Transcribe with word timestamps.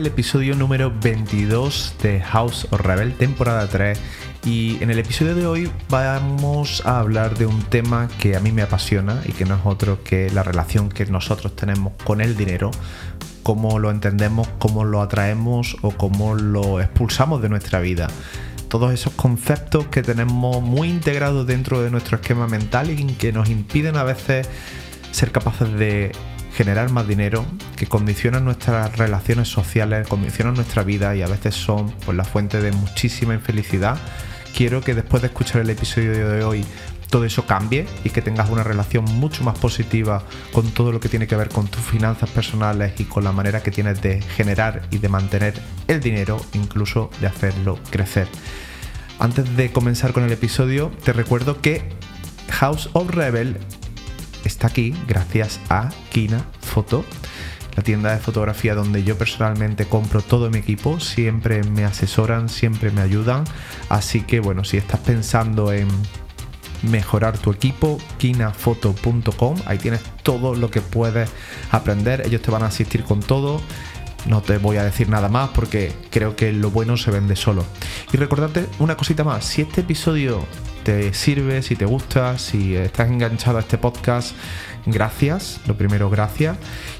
El 0.00 0.06
episodio 0.06 0.56
número 0.56 0.90
22 0.90 1.96
de 2.02 2.22
House 2.22 2.66
of 2.70 2.80
Rebel, 2.80 3.12
temporada 3.12 3.68
3. 3.68 4.00
Y 4.46 4.82
en 4.82 4.90
el 4.90 4.98
episodio 4.98 5.34
de 5.34 5.46
hoy 5.46 5.70
vamos 5.90 6.82
a 6.86 7.00
hablar 7.00 7.36
de 7.36 7.44
un 7.44 7.62
tema 7.64 8.08
que 8.18 8.34
a 8.34 8.40
mí 8.40 8.50
me 8.50 8.62
apasiona 8.62 9.20
y 9.26 9.32
que 9.32 9.44
no 9.44 9.56
es 9.56 9.60
otro 9.64 10.02
que 10.02 10.30
la 10.30 10.42
relación 10.42 10.88
que 10.88 11.04
nosotros 11.04 11.54
tenemos 11.54 11.92
con 12.02 12.22
el 12.22 12.34
dinero, 12.34 12.70
cómo 13.42 13.78
lo 13.78 13.90
entendemos, 13.90 14.48
cómo 14.58 14.84
lo 14.84 15.02
atraemos 15.02 15.76
o 15.82 15.90
cómo 15.90 16.34
lo 16.34 16.80
expulsamos 16.80 17.42
de 17.42 17.50
nuestra 17.50 17.80
vida 17.80 18.08
todos 18.68 18.94
esos 18.94 19.12
conceptos 19.12 19.88
que 19.88 20.00
tenemos 20.00 20.62
muy 20.62 20.88
integrados 20.88 21.46
dentro 21.46 21.82
de 21.82 21.90
nuestro 21.90 22.16
esquema 22.16 22.46
mental 22.46 22.88
y 22.88 23.04
que 23.14 23.32
nos 23.32 23.50
impiden 23.50 23.96
a 23.96 24.04
veces 24.04 24.48
ser 25.10 25.30
capaces 25.30 25.70
de 25.74 26.12
generar 26.60 26.90
más 26.90 27.08
dinero, 27.08 27.46
que 27.74 27.86
condicionan 27.86 28.44
nuestras 28.44 28.94
relaciones 28.98 29.48
sociales, 29.48 30.06
condicionan 30.06 30.52
nuestra 30.52 30.82
vida 30.82 31.16
y 31.16 31.22
a 31.22 31.26
veces 31.26 31.54
son 31.54 31.90
pues, 32.04 32.14
la 32.14 32.24
fuente 32.24 32.60
de 32.60 32.70
muchísima 32.70 33.32
infelicidad. 33.32 33.96
Quiero 34.54 34.82
que 34.82 34.94
después 34.94 35.22
de 35.22 35.28
escuchar 35.28 35.62
el 35.62 35.70
episodio 35.70 36.28
de 36.28 36.44
hoy 36.44 36.66
todo 37.08 37.24
eso 37.24 37.46
cambie 37.46 37.86
y 38.04 38.10
que 38.10 38.20
tengas 38.20 38.50
una 38.50 38.62
relación 38.62 39.06
mucho 39.06 39.42
más 39.42 39.58
positiva 39.58 40.22
con 40.52 40.70
todo 40.70 40.92
lo 40.92 41.00
que 41.00 41.08
tiene 41.08 41.26
que 41.26 41.34
ver 41.34 41.48
con 41.48 41.66
tus 41.66 41.80
finanzas 41.80 42.28
personales 42.28 42.92
y 43.00 43.04
con 43.04 43.24
la 43.24 43.32
manera 43.32 43.62
que 43.62 43.70
tienes 43.70 44.02
de 44.02 44.20
generar 44.20 44.82
y 44.90 44.98
de 44.98 45.08
mantener 45.08 45.54
el 45.88 46.00
dinero, 46.00 46.44
incluso 46.52 47.08
de 47.22 47.28
hacerlo 47.28 47.78
crecer. 47.88 48.28
Antes 49.18 49.56
de 49.56 49.72
comenzar 49.72 50.12
con 50.12 50.24
el 50.24 50.32
episodio, 50.32 50.92
te 51.06 51.14
recuerdo 51.14 51.62
que 51.62 51.88
House 52.50 52.90
of 52.92 53.08
Rebel 53.08 53.56
está 54.50 54.66
aquí 54.66 54.94
gracias 55.06 55.60
a 55.68 55.90
Kina 56.10 56.44
Foto, 56.60 57.04
la 57.76 57.82
tienda 57.82 58.12
de 58.12 58.18
fotografía 58.18 58.74
donde 58.74 59.04
yo 59.04 59.16
personalmente 59.16 59.86
compro 59.86 60.22
todo 60.22 60.50
mi 60.50 60.58
equipo, 60.58 61.00
siempre 61.00 61.62
me 61.62 61.84
asesoran, 61.84 62.48
siempre 62.48 62.90
me 62.90 63.00
ayudan, 63.00 63.44
así 63.88 64.22
que 64.22 64.40
bueno, 64.40 64.64
si 64.64 64.76
estás 64.76 65.00
pensando 65.00 65.72
en 65.72 65.88
mejorar 66.82 67.38
tu 67.38 67.50
equipo, 67.50 67.98
kinafoto.com, 68.18 69.56
ahí 69.66 69.78
tienes 69.78 70.00
todo 70.22 70.54
lo 70.54 70.70
que 70.70 70.80
puedes 70.80 71.30
aprender, 71.70 72.22
ellos 72.26 72.42
te 72.42 72.50
van 72.50 72.62
a 72.62 72.66
asistir 72.66 73.04
con 73.04 73.20
todo. 73.20 73.60
No 74.26 74.42
te 74.42 74.58
voy 74.58 74.76
a 74.76 74.84
decir 74.84 75.08
nada 75.08 75.30
más 75.30 75.48
porque 75.48 75.94
creo 76.10 76.36
que 76.36 76.52
lo 76.52 76.70
bueno 76.70 76.98
se 76.98 77.10
vende 77.10 77.36
solo. 77.36 77.64
Y 78.12 78.18
recordarte 78.18 78.66
una 78.78 78.94
cosita 78.94 79.24
más, 79.24 79.46
si 79.46 79.62
este 79.62 79.80
episodio 79.80 80.44
te 80.82 81.12
sirve, 81.14 81.62
si 81.62 81.76
te 81.76 81.84
gusta, 81.84 82.38
si 82.38 82.74
estás 82.74 83.08
enganchado 83.08 83.58
a 83.58 83.60
este 83.60 83.78
podcast, 83.78 84.34
gracias. 84.86 85.60
Lo 85.66 85.76
primero, 85.76 86.10
gracias. 86.10 86.56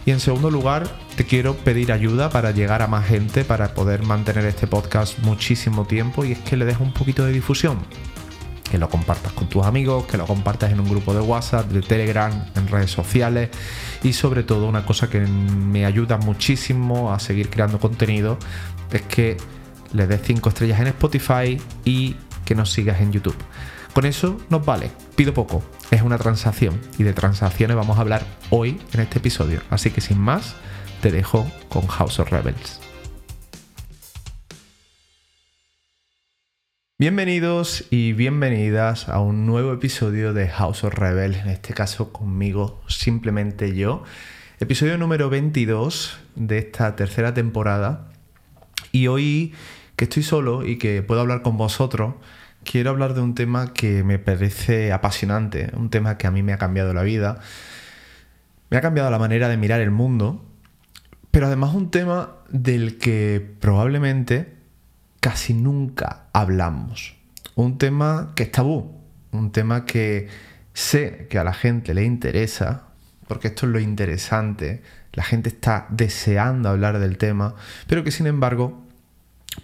Y 0.07 0.11
en 0.11 0.21
segundo 0.21 0.51
lugar, 0.51 0.89
te 1.17 1.25
quiero 1.25 1.57
pedir 1.57 1.93
ayuda 1.93 2.31
para 2.31 2.51
llegar 2.51 2.83
a 2.83 2.87
más 2.87 3.07
gente, 3.07 3.45
para 3.45 3.75
poder 3.75 4.03
mantener 4.03 4.45
este 4.45 4.67
podcast 4.67 5.19
muchísimo 5.21 5.87
tiempo 5.87 6.25
y 6.25 6.33
es 6.33 6.39
que 6.39 6.57
le 6.57 6.65
dejes 6.65 6.81
un 6.81 6.93
poquito 6.93 7.25
de 7.25 7.33
difusión. 7.33 7.79
Que 8.71 8.79
lo 8.79 8.89
compartas 8.89 9.33
con 9.33 9.49
tus 9.49 9.67
amigos, 9.67 10.07
que 10.07 10.17
lo 10.17 10.27
compartas 10.27 10.71
en 10.71 10.79
un 10.79 10.89
grupo 10.89 11.13
de 11.13 11.21
WhatsApp, 11.21 11.67
de 11.71 11.83
Telegram, 11.83 12.33
en 12.55 12.69
redes 12.69 12.93
sociales 12.93 13.51
y 14.05 14.13
sobre 14.13 14.45
todo 14.45 14.69
una 14.69 14.87
cosa 14.87 15.11
que 15.11 15.21
me 15.21 15.85
ayuda 15.85 16.19
muchísimo 16.19 17.13
a 17.13 17.19
seguir 17.19 17.51
creando 17.51 17.81
contenido 17.81 18.39
es 18.93 19.03
que 19.03 19.37
le 19.93 20.07
des 20.07 20.21
5 20.23 20.49
estrellas 20.49 20.81
en 20.81 20.87
Spotify 20.89 21.61
y 21.85 22.15
que 22.51 22.57
nos 22.57 22.73
sigas 22.73 23.01
en 23.01 23.13
YouTube. 23.13 23.37
Con 23.95 24.07
eso 24.07 24.37
nos 24.51 24.67
vale, 24.67 24.91
pido 25.15 25.33
poco, 25.33 25.63
es 25.93 26.03
una 26.03 26.19
transacción 26.19 26.81
y 26.99 27.05
de 27.05 27.13
transacciones 27.13 27.77
vamos 27.77 27.97
a 27.97 28.01
hablar 28.01 28.27
hoy 28.51 28.81
en 28.93 28.99
este 28.99 29.21
episodio. 29.21 29.61
Así 29.71 29.93
que 29.93 30.01
sin 30.01 30.19
más, 30.19 30.57
te 31.01 31.13
dejo 31.13 31.49
con 31.69 31.87
House 31.87 32.19
of 32.19 32.33
Rebels. 32.33 32.81
Bienvenidos 36.99 37.85
y 37.89 38.15
bienvenidas 38.15 39.09
a 39.09 39.21
un 39.21 39.47
nuevo 39.47 39.73
episodio 39.73 40.33
de 40.33 40.49
House 40.49 40.83
of 40.83 40.95
Rebels, 40.95 41.37
en 41.37 41.51
este 41.51 41.73
caso 41.73 42.13
conmigo, 42.13 42.83
simplemente 42.89 43.77
yo. 43.77 44.03
Episodio 44.59 44.99
número 44.99 45.31
22 45.31 46.19
de 46.35 46.59
esta 46.59 46.97
tercera 46.97 47.33
temporada. 47.33 48.09
Y 48.91 49.07
hoy 49.07 49.55
que 49.95 50.05
estoy 50.05 50.23
solo 50.23 50.67
y 50.67 50.79
que 50.79 51.03
puedo 51.03 51.21
hablar 51.21 51.43
con 51.43 51.57
vosotros, 51.57 52.15
quiero 52.71 52.91
hablar 52.91 53.15
de 53.15 53.21
un 53.21 53.35
tema 53.35 53.73
que 53.75 54.05
me 54.05 54.21
parece 54.21 54.93
apasionante, 54.93 55.73
un 55.75 55.91
tema 55.91 56.17
que 56.17 56.29
a 56.29 56.31
mí 56.31 56.45
me 56.45 56.53
ha 56.53 56.59
cambiado 56.59 56.95
la 56.95 57.03
vida, 57.03 57.41
me 58.71 58.77
ha 58.77 58.81
cambiado 58.81 59.11
la 59.11 59.19
manera 59.19 59.49
de 59.49 59.57
mirar 59.57 59.81
el 59.81 59.91
mundo, 59.91 60.45
pero 61.33 61.49
además 61.49 61.75
un 61.75 61.91
tema 61.91 62.37
del 62.49 62.97
que 62.97 63.45
probablemente 63.59 64.55
casi 65.19 65.53
nunca 65.53 66.27
hablamos. 66.33 67.17
Un 67.57 67.77
tema 67.77 68.35
que 68.37 68.45
es 68.45 68.53
tabú, 68.53 69.01
un 69.33 69.51
tema 69.51 69.85
que 69.85 70.29
sé 70.73 71.27
que 71.29 71.41
a 71.41 71.45
la 71.45 71.55
gente 71.55 71.93
le 71.93 72.05
interesa, 72.05 72.85
porque 73.27 73.49
esto 73.49 73.67
es 73.67 73.73
lo 73.73 73.81
interesante, 73.81 74.85
la 75.13 75.25
gente 75.25 75.49
está 75.49 75.89
deseando 75.91 76.69
hablar 76.69 77.01
del 77.01 77.19
tema, 77.19 77.57
pero 77.89 78.05
que 78.05 78.13
sin 78.13 78.29
embargo, 78.29 78.87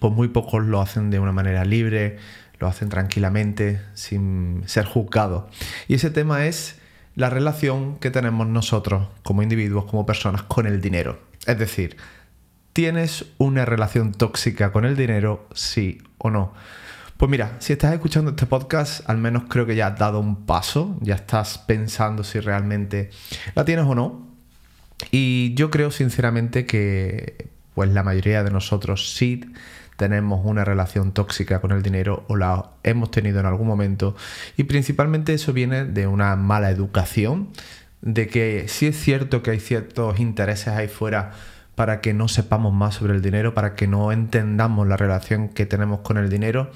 pues 0.00 0.12
muy 0.12 0.26
pocos 0.26 0.64
lo 0.64 0.80
hacen 0.80 1.10
de 1.10 1.20
una 1.20 1.30
manera 1.30 1.64
libre, 1.64 2.18
lo 2.58 2.66
hacen 2.66 2.88
tranquilamente, 2.88 3.80
sin 3.94 4.62
ser 4.66 4.86
juzgados. 4.86 5.44
Y 5.88 5.94
ese 5.94 6.10
tema 6.10 6.46
es 6.46 6.76
la 7.14 7.30
relación 7.30 7.98
que 7.98 8.10
tenemos 8.10 8.46
nosotros 8.46 9.08
como 9.22 9.42
individuos, 9.42 9.86
como 9.86 10.06
personas, 10.06 10.42
con 10.42 10.66
el 10.66 10.80
dinero. 10.80 11.18
Es 11.46 11.58
decir, 11.58 11.96
¿tienes 12.72 13.26
una 13.38 13.64
relación 13.64 14.12
tóxica 14.12 14.72
con 14.72 14.84
el 14.84 14.96
dinero, 14.96 15.48
sí 15.54 16.02
o 16.18 16.30
no? 16.30 16.52
Pues 17.16 17.30
mira, 17.30 17.56
si 17.60 17.72
estás 17.72 17.94
escuchando 17.94 18.32
este 18.32 18.44
podcast, 18.44 19.08
al 19.08 19.16
menos 19.16 19.44
creo 19.48 19.64
que 19.64 19.74
ya 19.74 19.86
has 19.86 19.98
dado 19.98 20.20
un 20.20 20.44
paso, 20.44 20.98
ya 21.00 21.14
estás 21.14 21.56
pensando 21.56 22.22
si 22.22 22.40
realmente 22.40 23.10
la 23.54 23.64
tienes 23.64 23.86
o 23.86 23.94
no. 23.94 24.28
Y 25.10 25.54
yo 25.54 25.70
creo 25.70 25.90
sinceramente 25.90 26.66
que 26.66 27.48
pues 27.74 27.90
la 27.90 28.02
mayoría 28.02 28.42
de 28.42 28.50
nosotros 28.50 29.14
sí 29.14 29.44
tenemos 29.96 30.40
una 30.44 30.64
relación 30.64 31.12
tóxica 31.12 31.60
con 31.60 31.72
el 31.72 31.82
dinero 31.82 32.24
o 32.28 32.36
la 32.36 32.70
hemos 32.82 33.10
tenido 33.10 33.40
en 33.40 33.46
algún 33.46 33.66
momento. 33.66 34.14
Y 34.56 34.64
principalmente 34.64 35.34
eso 35.34 35.52
viene 35.52 35.84
de 35.84 36.06
una 36.06 36.36
mala 36.36 36.70
educación, 36.70 37.48
de 38.02 38.28
que 38.28 38.66
sí 38.68 38.86
es 38.86 39.00
cierto 39.00 39.42
que 39.42 39.52
hay 39.52 39.60
ciertos 39.60 40.20
intereses 40.20 40.68
ahí 40.68 40.88
fuera 40.88 41.32
para 41.74 42.00
que 42.00 42.14
no 42.14 42.28
sepamos 42.28 42.72
más 42.72 42.94
sobre 42.94 43.14
el 43.14 43.22
dinero, 43.22 43.54
para 43.54 43.74
que 43.74 43.86
no 43.86 44.12
entendamos 44.12 44.86
la 44.86 44.96
relación 44.96 45.48
que 45.48 45.66
tenemos 45.66 46.00
con 46.00 46.16
el 46.16 46.30
dinero. 46.30 46.70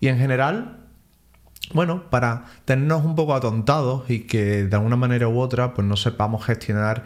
Y 0.00 0.08
en 0.08 0.18
general, 0.18 0.80
bueno, 1.72 2.10
para 2.10 2.44
tenernos 2.64 3.04
un 3.04 3.14
poco 3.14 3.34
atontados 3.34 4.08
y 4.10 4.20
que 4.20 4.64
de 4.64 4.76
alguna 4.76 4.96
manera 4.96 5.28
u 5.28 5.38
otra 5.38 5.74
pues 5.74 5.86
no 5.86 5.96
sepamos 5.96 6.44
gestionar 6.44 7.04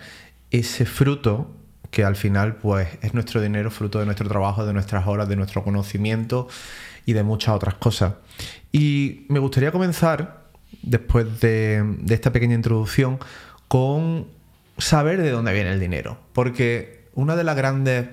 ese 0.50 0.84
fruto 0.84 1.54
que 1.90 2.04
al 2.04 2.16
final 2.16 2.56
pues 2.56 2.88
es 3.02 3.14
nuestro 3.14 3.40
dinero 3.40 3.70
fruto 3.70 3.98
de 3.98 4.04
nuestro 4.04 4.28
trabajo, 4.28 4.66
de 4.66 4.72
nuestras 4.72 5.06
horas, 5.06 5.28
de 5.28 5.36
nuestro 5.36 5.64
conocimiento 5.64 6.48
y 7.06 7.14
de 7.14 7.22
muchas 7.22 7.54
otras 7.54 7.74
cosas. 7.74 8.14
Y 8.72 9.26
me 9.28 9.38
gustaría 9.38 9.72
comenzar, 9.72 10.44
después 10.82 11.40
de, 11.40 11.96
esta 12.08 12.32
pequeña 12.32 12.54
introducción, 12.54 13.18
con 13.66 14.26
saber 14.76 15.22
de 15.22 15.30
dónde 15.30 15.52
viene 15.52 15.72
el 15.72 15.80
dinero. 15.80 16.18
Porque 16.32 17.08
una 17.14 17.36
de 17.36 17.44
las 17.44 17.56
grandes. 17.56 18.08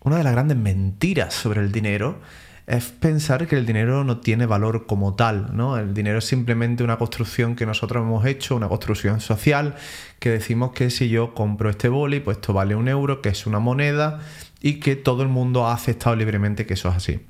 Una 0.00 0.16
de 0.16 0.24
las 0.24 0.32
grandes 0.32 0.56
mentiras 0.56 1.34
sobre 1.34 1.60
el 1.60 1.72
dinero 1.72 2.20
es 2.68 2.84
pensar 2.84 3.46
que 3.46 3.56
el 3.56 3.64
dinero 3.64 4.04
no 4.04 4.18
tiene 4.18 4.44
valor 4.44 4.84
como 4.84 5.14
tal, 5.14 5.56
¿no? 5.56 5.78
El 5.78 5.94
dinero 5.94 6.18
es 6.18 6.26
simplemente 6.26 6.84
una 6.84 6.98
construcción 6.98 7.56
que 7.56 7.64
nosotros 7.64 8.02
hemos 8.02 8.26
hecho, 8.26 8.54
una 8.56 8.68
construcción 8.68 9.20
social, 9.20 9.74
que 10.18 10.28
decimos 10.28 10.72
que 10.72 10.90
si 10.90 11.08
yo 11.08 11.32
compro 11.34 11.70
este 11.70 11.88
boli, 11.88 12.20
pues 12.20 12.36
esto 12.36 12.52
vale 12.52 12.74
un 12.74 12.88
euro, 12.88 13.22
que 13.22 13.30
es 13.30 13.46
una 13.46 13.58
moneda, 13.58 14.20
y 14.60 14.80
que 14.80 14.96
todo 14.96 15.22
el 15.22 15.28
mundo 15.28 15.66
ha 15.66 15.72
aceptado 15.72 16.14
libremente 16.14 16.66
que 16.66 16.74
eso 16.74 16.90
es 16.90 16.96
así. 16.96 17.20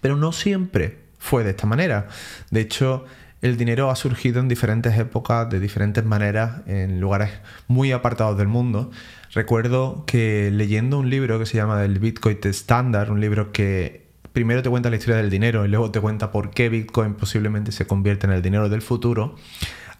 Pero 0.00 0.16
no 0.16 0.30
siempre 0.30 0.98
fue 1.18 1.42
de 1.42 1.50
esta 1.50 1.66
manera. 1.66 2.06
De 2.52 2.60
hecho, 2.60 3.04
el 3.40 3.56
dinero 3.56 3.90
ha 3.90 3.96
surgido 3.96 4.38
en 4.38 4.46
diferentes 4.46 4.96
épocas, 4.96 5.50
de 5.50 5.58
diferentes 5.58 6.04
maneras, 6.04 6.60
en 6.66 7.00
lugares 7.00 7.30
muy 7.66 7.90
apartados 7.90 8.38
del 8.38 8.46
mundo. 8.46 8.92
Recuerdo 9.34 10.04
que 10.06 10.50
leyendo 10.52 11.00
un 11.00 11.10
libro 11.10 11.40
que 11.40 11.46
se 11.46 11.56
llama 11.56 11.84
El 11.84 11.98
Bitcoin 11.98 12.38
Standard, 12.44 13.10
un 13.10 13.20
libro 13.20 13.50
que 13.50 14.01
primero 14.32 14.62
te 14.62 14.70
cuenta 14.70 14.90
la 14.90 14.96
historia 14.96 15.16
del 15.16 15.30
dinero 15.30 15.64
y 15.64 15.68
luego 15.68 15.90
te 15.90 16.00
cuenta 16.00 16.30
por 16.30 16.50
qué 16.50 16.68
Bitcoin 16.68 17.14
posiblemente 17.14 17.72
se 17.72 17.86
convierte 17.86 18.26
en 18.26 18.32
el 18.32 18.42
dinero 18.42 18.68
del 18.68 18.82
futuro, 18.82 19.36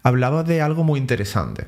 hablaba 0.01 0.43
de 0.43 0.61
algo 0.61 0.83
muy 0.83 0.99
interesante. 0.99 1.67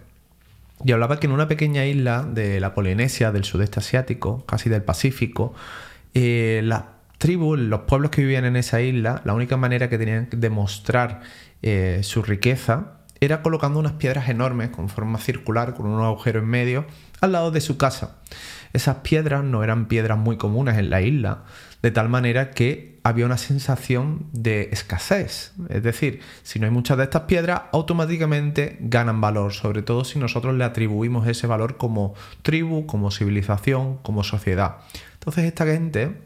Y 0.83 0.91
hablaba 0.91 1.19
que 1.19 1.27
en 1.27 1.33
una 1.33 1.47
pequeña 1.47 1.85
isla 1.85 2.23
de 2.23 2.59
la 2.59 2.73
Polinesia, 2.73 3.31
del 3.31 3.45
sudeste 3.45 3.79
asiático, 3.79 4.45
casi 4.45 4.69
del 4.69 4.83
Pacífico, 4.83 5.53
eh, 6.13 6.62
las 6.63 6.83
tribus, 7.17 7.57
los 7.57 7.81
pueblos 7.81 8.12
que 8.12 8.21
vivían 8.21 8.45
en 8.45 8.56
esa 8.56 8.81
isla, 8.81 9.21
la 9.23 9.33
única 9.33 9.57
manera 9.57 9.89
que 9.89 9.97
tenían 9.97 10.29
de 10.29 10.38
demostrar 10.38 11.21
eh, 11.62 12.01
su 12.03 12.21
riqueza 12.23 12.97
era 13.21 13.41
colocando 13.41 13.79
unas 13.79 13.94
piedras 13.94 14.27
enormes 14.29 14.69
con 14.69 14.89
forma 14.89 15.17
circular, 15.17 15.73
con 15.73 15.88
un 15.88 16.03
agujero 16.03 16.39
en 16.39 16.47
medio, 16.47 16.85
al 17.21 17.31
lado 17.31 17.51
de 17.51 17.62
su 17.62 17.77
casa. 17.77 18.17
Esas 18.75 18.98
piedras 18.98 19.44
no 19.44 19.63
eran 19.63 19.88
piedras 19.88 20.18
muy 20.18 20.38
comunes 20.38 20.77
en 20.77 20.89
la 20.89 21.01
isla, 21.01 21.44
de 21.81 21.92
tal 21.92 22.10
manera 22.10 22.51
que 22.51 23.00
había 23.04 23.25
una 23.25 23.38
sensación 23.38 24.25
de 24.33 24.69
escasez. 24.72 25.54
Es 25.69 25.83
decir, 25.83 26.19
si 26.44 26.60
no 26.60 26.66
hay 26.66 26.72
muchas 26.72 26.98
de 26.98 27.04
estas 27.04 27.24
piedras, 27.24 27.63
automáticamente 27.72 28.77
ganan 28.81 29.22
valor, 29.22 29.54
sobre 29.54 29.81
todo 29.81 30.04
si 30.04 30.19
nosotros 30.19 30.56
le 30.56 30.63
atribuimos 30.63 31.27
ese 31.27 31.48
valor 31.48 31.77
como 31.77 32.16
tribu, 32.42 32.86
como 32.86 33.12
civilización, 33.12 33.98
como 33.98 34.24
sociedad. 34.24 34.77
Entonces 35.13 35.45
esta 35.45 35.66
gente 35.66 36.19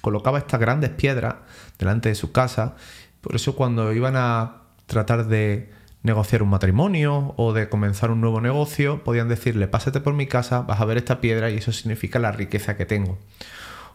colocaba 0.00 0.38
estas 0.38 0.60
grandes 0.60 0.90
piedras 0.90 1.36
delante 1.78 2.08
de 2.08 2.14
su 2.14 2.32
casa, 2.32 2.74
por 3.20 3.36
eso 3.36 3.56
cuando 3.56 3.92
iban 3.92 4.16
a 4.16 4.62
tratar 4.86 5.26
de 5.26 5.70
negociar 6.06 6.42
un 6.42 6.48
matrimonio 6.48 7.34
o 7.36 7.52
de 7.52 7.68
comenzar 7.68 8.10
un 8.10 8.20
nuevo 8.20 8.40
negocio, 8.40 9.04
podían 9.04 9.28
decirle, 9.28 9.68
pásate 9.68 10.00
por 10.00 10.14
mi 10.14 10.26
casa, 10.26 10.62
vas 10.62 10.80
a 10.80 10.84
ver 10.86 10.96
esta 10.96 11.20
piedra 11.20 11.50
y 11.50 11.56
eso 11.56 11.72
significa 11.72 12.18
la 12.18 12.32
riqueza 12.32 12.76
que 12.76 12.86
tengo. 12.86 13.18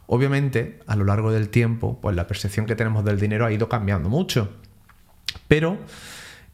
Obviamente, 0.06 0.80
a 0.88 0.96
lo 0.96 1.06
largo 1.06 1.32
del 1.32 1.50
tiempo, 1.50 2.00
pues 2.02 2.16
la 2.16 2.28
percepción 2.28 2.66
que 2.66 2.76
tenemos 2.76 3.06
del 3.06 3.20
dinero 3.20 3.46
ha 3.46 3.52
ido 3.52 3.70
cambiando 3.70 4.10
mucho. 4.10 4.52
Pero 5.48 5.78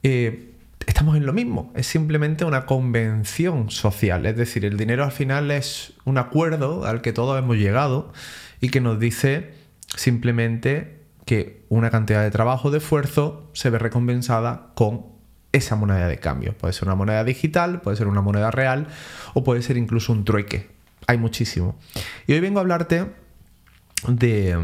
eh, 0.04 0.54
estamos 0.86 1.18
en 1.18 1.26
lo 1.26 1.34
mismo, 1.34 1.74
es 1.76 1.88
simplemente 1.88 2.46
una 2.46 2.66
convención 2.66 3.72
social. 3.72 4.26
Es 4.26 4.38
decir, 4.38 4.64
el 4.64 4.78
dinero 4.78 5.04
al 5.04 5.12
final 5.12 5.50
es 5.52 5.94
un 6.06 6.18
acuerdo 6.18 6.86
al 6.86 7.02
que 7.02 7.14
todos 7.14 7.38
hemos 7.38 7.58
llegado 7.58 8.14
y 8.62 8.70
que 8.70 8.80
nos 8.80 9.00
dice 9.00 9.54
simplemente 9.96 11.02
que 11.26 11.66
una 11.70 11.90
cantidad 11.90 12.24
de 12.24 12.32
trabajo, 12.32 12.72
de 12.72 12.78
esfuerzo, 12.78 13.50
se 13.54 13.70
ve 13.70 13.80
recompensada 13.80 14.72
con 14.76 15.17
esa 15.52 15.76
moneda 15.76 16.08
de 16.08 16.18
cambio. 16.18 16.54
Puede 16.54 16.74
ser 16.74 16.88
una 16.88 16.96
moneda 16.96 17.24
digital, 17.24 17.82
puede 17.82 17.98
ser 17.98 18.08
una 18.08 18.22
moneda 18.22 18.52
real 18.52 18.88
o 19.34 19.44
puede 19.44 19.62
ser 19.62 19.78
incluso 19.78 20.14
un 20.14 20.26
trueque. 20.26 20.70
Hay 21.08 21.18
muchísimo. 21.18 21.78
Y 22.26 22.34
hoy 22.34 22.40
vengo 22.40 22.60
a 22.60 22.62
hablarte 22.62 23.08
de, 24.06 24.58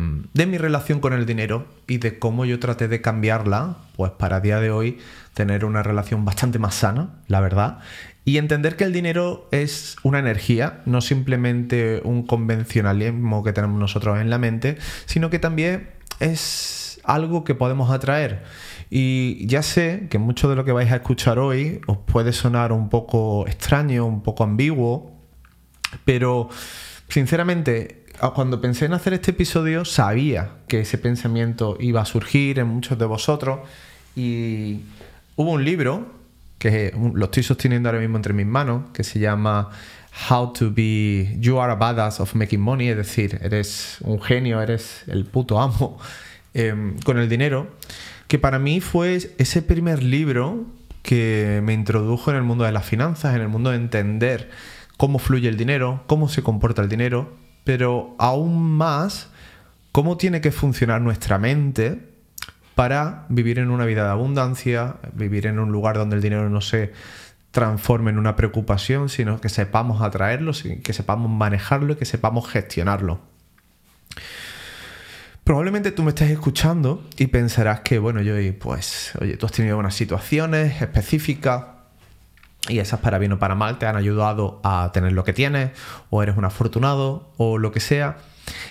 mi 0.46 0.58
relación 0.58 1.00
con 1.00 1.14
el 1.14 1.26
dinero 1.26 1.66
y 1.88 1.98
de 1.98 2.20
cómo 2.20 2.46
yo 2.46 2.60
traté 2.60 2.88
de 2.88 3.02
cambiarla, 3.02 3.78
pues 3.96 4.12
para 4.12 4.40
día 4.40 4.60
de 4.60 4.70
hoy 4.70 5.00
tener 5.34 5.66
una 5.66 5.82
relación 5.82 6.26
bastante 6.26 6.60
más 6.60 6.76
sana, 6.76 7.10
la 7.28 7.40
verdad, 7.40 7.80
y 8.26 8.38
entender 8.38 8.76
que 8.76 8.84
el 8.84 8.94
dinero 8.94 9.48
es 9.52 9.98
una 10.04 10.20
energía, 10.20 10.82
no 10.86 11.02
simplemente 11.02 12.02
un 12.04 12.26
convencionalismo 12.26 13.44
que 13.44 13.54
tenemos 13.54 13.80
nosotros 13.80 14.20
en 14.20 14.30
la 14.30 14.38
mente, 14.38 14.78
sino 15.06 15.30
que 15.30 15.40
también 15.40 15.90
es 16.20 16.83
algo 17.04 17.44
que 17.44 17.56
podemos 17.56 17.92
atraer. 17.92 18.44
Y 18.90 19.46
ya 19.48 19.64
sé 19.64 20.08
que 20.10 20.20
mucho 20.20 20.50
de 20.50 20.56
lo 20.56 20.66
que 20.66 20.72
vais 20.72 20.92
a 20.92 20.96
escuchar 20.96 21.40
hoy 21.40 21.82
os 21.88 21.98
puede 21.98 22.34
sonar 22.34 22.72
un 22.72 22.90
poco 22.90 23.48
extraño, 23.48 24.06
un 24.06 24.22
poco 24.22 24.44
ambiguo, 24.44 25.12
pero 26.06 26.50
sinceramente 27.08 28.04
cuando 28.36 28.62
pensé 28.62 28.86
en 28.86 28.94
hacer 28.94 29.14
este 29.14 29.32
episodio 29.32 29.86
sabía 29.86 30.52
que 30.68 30.82
ese 30.82 30.98
pensamiento 30.98 31.78
iba 31.80 32.02
a 32.02 32.06
surgir 32.06 32.60
en 32.60 32.68
muchos 32.68 32.98
de 32.98 33.06
vosotros. 33.06 33.60
Y 34.16 34.82
hubo 35.36 35.52
un 35.52 35.66
libro 35.66 36.06
que 36.60 36.94
lo 37.14 37.26
estoy 37.26 37.44
sosteniendo 37.44 37.90
ahora 37.90 38.00
mismo 38.00 38.18
entre 38.18 38.34
mis 38.34 38.46
manos 38.46 38.84
que 38.94 39.04
se 39.04 39.20
llama 39.20 39.70
How 40.30 40.54
to 40.54 40.72
be 40.72 41.36
You 41.40 41.60
are 41.60 41.72
a 41.72 41.76
badass 41.76 42.20
of 42.20 42.36
making 42.36 42.62
money, 42.62 42.90
es 42.90 42.98
decir, 42.98 43.40
eres 43.42 43.98
un 44.02 44.22
genio, 44.22 44.62
eres 44.62 45.04
el 45.08 45.26
puto 45.26 45.60
amo 45.60 46.00
em, 46.54 47.00
con 47.00 47.18
el 47.18 47.30
dinero, 47.30 47.68
que 48.28 48.40
para 48.40 48.60
mí 48.60 48.82
fue 48.82 49.16
ese 49.38 49.62
primer 49.62 50.04
libro 50.04 50.66
que 51.02 51.62
me 51.64 51.74
introdujo 51.74 52.32
en 52.32 52.38
el 52.38 52.44
mundo 52.44 52.64
de 52.64 52.72
las 52.72 52.86
finanzas, 52.86 53.36
en 53.36 53.42
el 53.42 53.50
mundo 53.50 53.72
de 53.72 53.78
entender 53.78 54.50
cómo 54.98 55.20
fluye 55.20 55.50
el 55.50 55.58
dinero, 55.58 56.04
cómo 56.08 56.30
se 56.30 56.44
comporta 56.44 56.82
el 56.82 56.90
dinero 56.90 57.44
pero 57.64 58.16
aún 58.20 58.72
más 58.72 59.30
cómo 59.92 60.18
tiene 60.18 60.42
que 60.42 60.52
funcionar 60.52 61.02
nuestra 61.02 61.38
mente 61.38 62.10
para 62.76 63.26
vivir 63.30 63.60
en 63.60 63.70
una 63.70 63.86
vida 63.86 64.04
de 64.04 64.10
abundancia, 64.10 64.96
vivir 65.14 65.46
en 65.46 65.60
un 65.60 65.72
lugar 65.72 65.98
donde 65.98 66.16
el 66.16 66.22
dinero 66.22 66.50
no 66.50 66.62
se 66.62 66.92
transforme 67.52 68.10
en 68.10 68.18
una 68.18 68.36
preocupación, 68.36 69.10
sino 69.10 69.40
que 69.40 69.50
sepamos 69.50 70.02
atraerlo, 70.02 70.54
que 70.84 70.94
sepamos 70.94 71.30
manejarlo 71.30 71.94
y 71.94 71.96
que 71.98 72.06
sepamos 72.06 72.50
gestionarlo. 72.50 73.20
Probablemente 75.44 75.92
tú 75.92 76.04
me 76.04 76.10
estés 76.10 76.32
escuchando 76.32 77.04
y 77.18 77.28
pensarás 77.28 77.82
que, 77.82 78.00
bueno, 78.00 78.22
yo, 78.22 78.36
pues, 78.60 79.12
oye, 79.20 79.36
tú 79.36 79.46
has 79.46 79.52
tenido 79.52 79.78
unas 79.78 79.94
situaciones 79.94 80.82
específicas 80.82 81.66
y 82.70 82.80
esas 82.80 83.02
para 83.02 83.18
bien 83.18 83.34
o 83.34 83.40
para 83.40 83.56
mal 83.56 83.78
te 83.78 83.86
han 83.86 83.98
ayudado 83.98 84.62
a 84.64 84.92
tener 84.94 85.12
lo 85.12 85.26
que 85.26 85.34
tienes, 85.34 85.72
o 86.10 86.24
eres 86.24 86.38
un 86.38 86.46
afortunado, 86.46 87.34
o 87.36 87.58
lo 87.58 87.74
que 87.74 87.82
sea. 87.82 88.20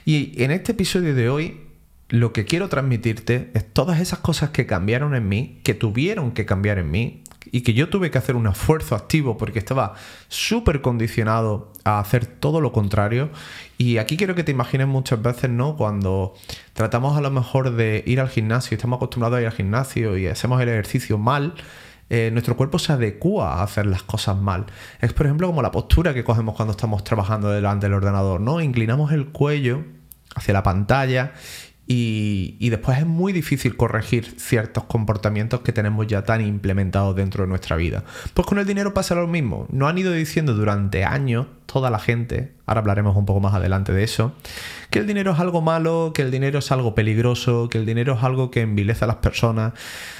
Y 0.07 0.43
en 0.43 0.51
este 0.51 0.73
episodio 0.73 1.15
de 1.15 1.29
hoy, 1.29 1.61
lo 2.09 2.33
que 2.33 2.47
quiero 2.47 2.69
transmitirte 2.69 3.51
es 3.53 3.71
todas 3.71 4.01
esas 4.01 4.21
cosas 4.21 4.51
que 4.51 4.67
cambiaron 4.67 5.15
en 5.15 5.29
mí, 5.29 5.61
que 5.65 5.75
tuvieron 5.75 6.33
que 6.33 6.47
cambiar 6.47 6.79
en 6.79 6.91
mí, 6.91 7.23
y 7.51 7.63
que 7.63 7.75
yo 7.75 7.89
tuve 7.89 8.11
que 8.11 8.19
hacer 8.19 8.37
un 8.37 8.47
esfuerzo 8.47 8.95
activo 8.95 9.37
porque 9.37 9.59
estaba 9.59 9.95
súper 10.29 10.81
condicionado 10.81 11.73
a 11.85 11.99
hacer 11.99 12.27
todo 12.27 12.61
lo 12.61 12.73
contrario. 12.73 13.31
Y 13.79 13.99
aquí 13.99 14.17
quiero 14.17 14.35
que 14.35 14.45
te 14.45 14.53
imagines 14.53 14.87
muchas 14.87 15.21
veces, 15.21 15.51
¿no? 15.51 15.77
Cuando 15.77 16.35
tratamos 16.73 17.17
a 17.17 17.21
lo 17.21 17.31
mejor 17.31 17.75
de 17.75 18.05
ir 18.07 18.21
al 18.21 18.29
gimnasio, 18.29 18.77
estamos 18.77 18.99
acostumbrados 18.99 19.39
a 19.39 19.41
ir 19.41 19.47
al 19.47 19.53
gimnasio 19.53 20.17
y 20.17 20.27
hacemos 20.27 20.61
el 20.61 20.69
ejercicio 20.69 21.19
mal, 21.19 21.55
eh, 22.11 22.31
nuestro 22.31 22.57
cuerpo 22.57 22.79
se 22.79 22.93
adecua 22.93 23.55
a 23.55 23.63
hacer 23.63 23.87
las 23.87 24.03
cosas 24.03 24.37
mal. 24.37 24.67
Es, 25.01 25.13
por 25.13 25.27
ejemplo, 25.27 25.47
como 25.47 25.63
la 25.63 25.73
postura 25.73 26.15
que 26.15 26.25
cogemos 26.25 26.55
cuando 26.55 26.73
estamos 26.73 27.03
trabajando 27.05 27.51
delante 27.51 27.87
del 27.87 27.95
ordenador, 27.95 28.41
¿no? 28.41 28.61
Inclinamos 28.61 29.13
el 29.13 29.29
cuello 29.29 29.83
hacia 30.35 30.55
la 30.55 30.63
pantalla 30.63 31.33
y, 31.87 32.69
después 32.71 32.99
es 32.99 33.07
muy 33.07 33.33
difícil 33.33 33.77
corregir 33.77 34.35
ciertos 34.39 34.85
comportamientos 34.85 35.61
que 35.61 35.73
tenemos 35.73 36.07
ya 36.07 36.23
tan 36.23 36.41
implementados 36.41 37.15
dentro 37.17 37.43
de 37.45 37.49
nuestra 37.49 37.77
vida. 37.77 38.05
Pues 38.35 38.47
con 38.47 38.59
el 38.59 38.67
dinero 38.67 38.95
pasa 38.95 39.15
lo 39.15 39.27
mismo. 39.27 39.67
Nos 39.71 39.91
han 39.91 39.99
ido 39.99 40.13
diciendo 40.13 40.55
durante 40.55 41.05
años 41.05 41.47
toda 41.67 41.91
la 41.91 41.99
gente, 41.99 42.55
ahora 42.67 42.81
hablaremos 42.81 43.17
un 43.17 43.27
poco 43.27 43.41
más 43.41 43.55
adelante 43.55 43.93
de 43.93 44.05
eso, 44.05 44.35
que 44.91 45.01
el 45.01 45.07
dinero 45.07 45.33
es 45.33 45.41
algo 45.41 45.61
malo, 45.61 46.13
que 46.15 46.23
el 46.23 46.31
dinero 46.31 46.61
es 46.61 46.71
algo 46.71 46.95
peligroso, 46.95 47.69
que 47.69 47.79
el 47.79 47.87
dinero 47.87 48.15
es 48.15 48.23
algo 48.23 48.51
que 48.51 48.61
envilece 48.61 49.05
a 49.05 49.09
las 49.09 49.17
personas, 49.17 49.73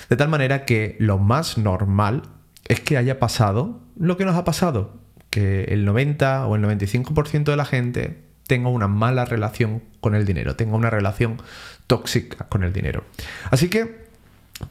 de 0.09 0.17
tal 0.17 0.29
manera 0.29 0.65
que 0.65 0.97
lo 0.99 1.19
más 1.19 1.59
normal 1.59 2.23
es 2.67 2.81
que 2.81 2.97
haya 2.97 3.19
pasado 3.19 3.81
lo 3.97 4.17
que 4.17 4.25
nos 4.25 4.37
ha 4.37 4.45
pasado, 4.45 4.99
que 5.31 5.65
el 5.65 5.85
90 5.85 6.47
o 6.47 6.57
el 6.57 6.63
95% 6.63 7.45
de 7.45 7.57
la 7.57 7.65
gente 7.65 8.32
tengo 8.47 8.71
una 8.71 8.89
mala 8.89 9.25
relación 9.25 9.83
con 10.01 10.15
el 10.15 10.25
dinero, 10.25 10.57
tengo 10.57 10.77
una 10.77 10.91
relación 10.91 11.41
tóxica 11.87 12.49
con 12.49 12.65
el 12.65 12.73
dinero. 12.73 13.05
Así 13.51 13.69
que 13.69 14.03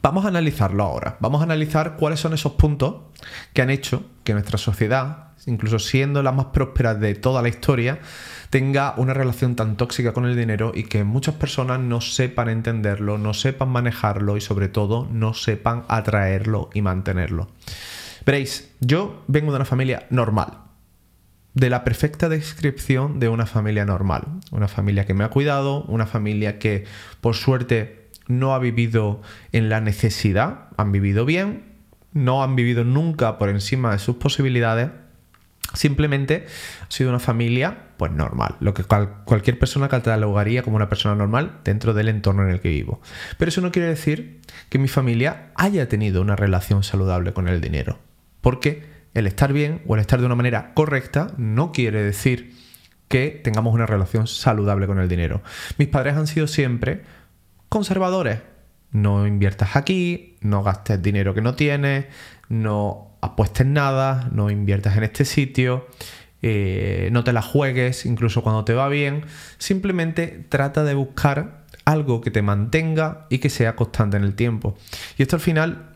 vamos 0.00 0.24
a 0.24 0.28
analizarlo 0.28 0.82
ahora, 0.84 1.16
vamos 1.20 1.40
a 1.40 1.44
analizar 1.44 1.96
cuáles 1.96 2.20
son 2.20 2.34
esos 2.34 2.52
puntos 2.52 2.96
que 3.52 3.62
han 3.62 3.70
hecho 3.70 4.04
que 4.24 4.32
nuestra 4.32 4.58
sociedad, 4.58 5.28
incluso 5.46 5.78
siendo 5.78 6.22
la 6.22 6.32
más 6.32 6.46
próspera 6.46 6.94
de 6.94 7.14
toda 7.14 7.42
la 7.42 7.48
historia, 7.48 8.00
tenga 8.50 8.94
una 8.96 9.14
relación 9.14 9.56
tan 9.56 9.76
tóxica 9.76 10.12
con 10.12 10.26
el 10.26 10.36
dinero 10.36 10.72
y 10.74 10.84
que 10.84 11.04
muchas 11.04 11.34
personas 11.34 11.80
no 11.80 12.00
sepan 12.00 12.48
entenderlo, 12.48 13.18
no 13.18 13.34
sepan 13.34 13.70
manejarlo 13.70 14.36
y 14.36 14.40
sobre 14.40 14.68
todo 14.68 15.08
no 15.10 15.34
sepan 15.34 15.84
atraerlo 15.88 16.70
y 16.74 16.82
mantenerlo. 16.82 17.48
Veréis, 18.24 18.70
yo 18.80 19.24
vengo 19.26 19.50
de 19.50 19.56
una 19.56 19.64
familia 19.64 20.06
normal, 20.10 20.58
de 21.54 21.70
la 21.70 21.84
perfecta 21.84 22.28
descripción 22.28 23.20
de 23.20 23.28
una 23.28 23.46
familia 23.46 23.84
normal. 23.84 24.40
Una 24.50 24.68
familia 24.68 25.06
que 25.06 25.14
me 25.14 25.24
ha 25.24 25.28
cuidado, 25.28 25.82
una 25.84 26.06
familia 26.06 26.58
que 26.58 26.84
por 27.20 27.34
suerte 27.34 28.08
no 28.26 28.54
ha 28.54 28.58
vivido 28.58 29.20
en 29.52 29.68
la 29.68 29.80
necesidad, 29.80 30.68
han 30.76 30.92
vivido 30.92 31.24
bien, 31.24 31.64
no 32.12 32.42
han 32.42 32.56
vivido 32.56 32.84
nunca 32.84 33.38
por 33.38 33.48
encima 33.48 33.92
de 33.92 33.98
sus 33.98 34.16
posibilidades. 34.16 34.90
Simplemente 35.74 36.46
ha 36.82 36.90
sido 36.90 37.10
una 37.10 37.18
familia 37.18 37.88
pues 37.96 38.12
normal, 38.12 38.56
lo 38.60 38.74
que 38.74 38.82
cualquier 38.82 39.58
persona 39.58 39.88
catalogaría 39.88 40.62
como 40.62 40.76
una 40.76 40.88
persona 40.88 41.14
normal 41.14 41.60
dentro 41.64 41.94
del 41.94 42.08
entorno 42.08 42.42
en 42.42 42.50
el 42.50 42.60
que 42.60 42.68
vivo. 42.68 43.00
Pero 43.38 43.48
eso 43.48 43.60
no 43.60 43.72
quiere 43.72 43.88
decir 43.88 44.40
que 44.68 44.78
mi 44.78 44.88
familia 44.88 45.52
haya 45.54 45.88
tenido 45.88 46.20
una 46.20 46.36
relación 46.36 46.82
saludable 46.82 47.32
con 47.32 47.48
el 47.48 47.60
dinero, 47.60 48.00
porque 48.40 48.91
el 49.14 49.26
estar 49.26 49.52
bien 49.52 49.82
o 49.86 49.94
el 49.94 50.00
estar 50.00 50.20
de 50.20 50.26
una 50.26 50.34
manera 50.34 50.72
correcta 50.74 51.28
no 51.36 51.72
quiere 51.72 52.02
decir 52.02 52.54
que 53.08 53.40
tengamos 53.44 53.74
una 53.74 53.86
relación 53.86 54.26
saludable 54.26 54.86
con 54.86 54.98
el 54.98 55.08
dinero. 55.08 55.42
Mis 55.76 55.88
padres 55.88 56.16
han 56.16 56.26
sido 56.26 56.46
siempre 56.46 57.02
conservadores. 57.68 58.40
No 58.90 59.26
inviertas 59.26 59.76
aquí, 59.76 60.36
no 60.40 60.62
gastes 60.62 61.02
dinero 61.02 61.34
que 61.34 61.40
no 61.40 61.54
tienes, 61.54 62.06
no 62.48 63.16
apuestes 63.20 63.66
nada, 63.66 64.28
no 64.32 64.50
inviertas 64.50 64.96
en 64.96 65.04
este 65.04 65.24
sitio, 65.24 65.86
eh, 66.42 67.08
no 67.12 67.24
te 67.24 67.32
la 67.32 67.40
juegues 67.40 68.04
incluso 68.06 68.42
cuando 68.42 68.64
te 68.64 68.74
va 68.74 68.88
bien. 68.88 69.24
Simplemente 69.58 70.46
trata 70.48 70.84
de 70.84 70.94
buscar 70.94 71.64
algo 71.84 72.20
que 72.20 72.30
te 72.30 72.42
mantenga 72.42 73.26
y 73.30 73.38
que 73.38 73.50
sea 73.50 73.76
constante 73.76 74.16
en 74.16 74.24
el 74.24 74.34
tiempo. 74.34 74.76
Y 75.18 75.22
esto 75.22 75.36
al 75.36 75.42
final 75.42 75.91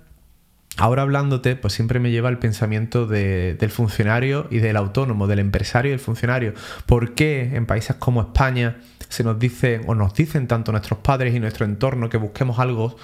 ahora 0.77 1.03
hablándote, 1.03 1.57
pues 1.57 1.75
siempre 1.75 2.01
me 2.01 2.11
lleva 2.11 2.29
el 2.29 2.39
pensamiento 2.39 3.07
del 3.07 3.71
funcionario 3.71 4.47
y 4.51 4.59
del 4.59 4.77
autónomo, 4.77 5.27
del 5.27 5.39
empresario 5.39 5.91
y 5.91 5.93
del 5.93 6.01
funcionario. 6.01 6.55
¿Por 6.87 7.15
qué 7.15 7.51
en 7.55 7.67
países 7.67 7.97
como 7.97 8.21
España 8.21 8.77
se 9.09 9.25
nos 9.25 9.39
dice 9.39 9.81
o 9.87 9.95
nos 9.95 10.15
dicen 10.15 10.47
tanto 10.47 10.73
nuestros 10.73 10.99
padres 11.01 11.35
y 11.35 11.41
nuestro 11.41 11.65
entorno 11.65 12.09
que 12.09 12.19
busquemos 12.19 12.59
algo 12.59 12.97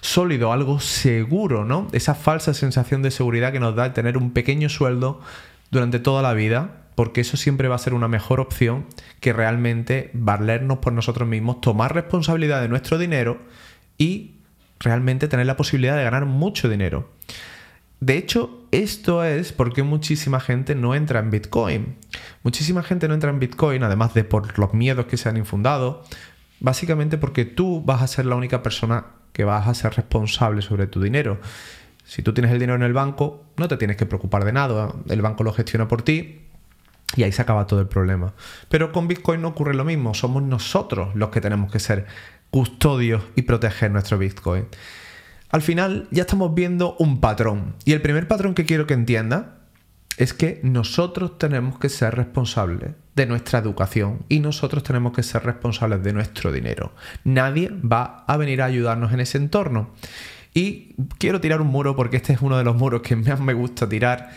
sólido, 0.00 0.52
algo 0.52 0.78
seguro, 0.80 1.64
¿no? 1.64 1.88
Esa 1.92 2.14
falsa 2.14 2.54
sensación 2.54 3.02
de 3.02 3.10
seguridad 3.10 3.52
que 3.52 3.60
nos 3.60 3.74
da 3.74 3.86
el 3.86 3.92
tener 3.92 4.16
un 4.16 4.32
pequeño 4.32 4.68
sueldo 4.68 5.20
durante 5.70 5.98
toda 5.98 6.22
la 6.22 6.34
vida, 6.34 6.84
porque 6.94 7.22
eso 7.22 7.36
siempre 7.36 7.68
va 7.68 7.76
a 7.76 7.78
ser 7.78 7.94
una 7.94 8.08
mejor 8.08 8.40
opción 8.40 8.86
que 9.20 9.32
realmente 9.32 10.10
valernos 10.12 10.78
por 10.78 10.92
nosotros 10.92 11.28
mismos, 11.28 11.60
tomar 11.60 11.94
responsabilidad 11.94 12.60
de 12.60 12.68
nuestro 12.68 12.98
dinero 12.98 13.38
y 13.98 14.35
realmente 14.80 15.28
tener 15.28 15.46
la 15.46 15.56
posibilidad 15.56 15.96
de 15.96 16.04
ganar 16.04 16.26
mucho 16.26 16.68
dinero. 16.68 17.10
De 18.00 18.18
hecho, 18.18 18.66
esto 18.72 19.24
es 19.24 19.52
porque 19.52 19.82
muchísima 19.82 20.38
gente 20.38 20.74
no 20.74 20.94
entra 20.94 21.20
en 21.20 21.30
Bitcoin. 21.30 21.96
Muchísima 22.42 22.82
gente 22.82 23.08
no 23.08 23.14
entra 23.14 23.30
en 23.30 23.38
Bitcoin, 23.38 23.82
además 23.82 24.12
de 24.12 24.24
por 24.24 24.58
los 24.58 24.74
miedos 24.74 25.06
que 25.06 25.16
se 25.16 25.28
han 25.28 25.36
infundado, 25.36 26.04
básicamente 26.60 27.16
porque 27.16 27.44
tú 27.44 27.82
vas 27.84 28.02
a 28.02 28.06
ser 28.06 28.26
la 28.26 28.36
única 28.36 28.62
persona 28.62 29.06
que 29.32 29.44
vas 29.44 29.66
a 29.66 29.74
ser 29.74 29.94
responsable 29.94 30.62
sobre 30.62 30.86
tu 30.86 31.00
dinero. 31.00 31.40
Si 32.04 32.22
tú 32.22 32.32
tienes 32.32 32.52
el 32.52 32.58
dinero 32.58 32.76
en 32.76 32.82
el 32.82 32.92
banco, 32.92 33.44
no 33.56 33.66
te 33.66 33.76
tienes 33.76 33.96
que 33.96 34.06
preocupar 34.06 34.44
de 34.44 34.52
nada. 34.52 34.92
El 35.08 35.22
banco 35.22 35.42
lo 35.42 35.52
gestiona 35.52 35.88
por 35.88 36.02
ti 36.02 36.42
y 37.16 37.22
ahí 37.22 37.32
se 37.32 37.42
acaba 37.42 37.66
todo 37.66 37.80
el 37.80 37.88
problema. 37.88 38.34
Pero 38.68 38.92
con 38.92 39.08
Bitcoin 39.08 39.42
no 39.42 39.48
ocurre 39.48 39.74
lo 39.74 39.84
mismo. 39.84 40.14
Somos 40.14 40.42
nosotros 40.42 41.14
los 41.14 41.30
que 41.30 41.40
tenemos 41.40 41.72
que 41.72 41.80
ser 41.80 42.06
custodios 42.56 43.22
y 43.34 43.42
proteger 43.42 43.90
nuestro 43.90 44.16
Bitcoin. 44.16 44.64
Al 45.50 45.60
final 45.60 46.08
ya 46.10 46.22
estamos 46.22 46.54
viendo 46.54 46.96
un 46.98 47.20
patrón. 47.20 47.74
Y 47.84 47.92
el 47.92 48.00
primer 48.00 48.28
patrón 48.28 48.54
que 48.54 48.64
quiero 48.64 48.86
que 48.86 48.94
entienda 48.94 49.58
es 50.16 50.32
que 50.32 50.60
nosotros 50.62 51.36
tenemos 51.36 51.78
que 51.78 51.90
ser 51.90 52.14
responsables 52.14 52.92
de 53.14 53.26
nuestra 53.26 53.58
educación 53.58 54.24
y 54.30 54.40
nosotros 54.40 54.82
tenemos 54.84 55.12
que 55.12 55.22
ser 55.22 55.44
responsables 55.44 56.02
de 56.02 56.14
nuestro 56.14 56.50
dinero. 56.50 56.94
Nadie 57.24 57.68
va 57.68 58.24
a 58.26 58.38
venir 58.38 58.62
a 58.62 58.64
ayudarnos 58.64 59.12
en 59.12 59.20
ese 59.20 59.36
entorno. 59.36 59.90
Y 60.54 60.94
quiero 61.18 61.42
tirar 61.42 61.60
un 61.60 61.66
muro 61.66 61.94
porque 61.94 62.16
este 62.16 62.32
es 62.32 62.40
uno 62.40 62.56
de 62.56 62.64
los 62.64 62.74
muros 62.74 63.02
que 63.02 63.16
más 63.16 63.38
me 63.38 63.52
gusta 63.52 63.86
tirar. 63.86 64.30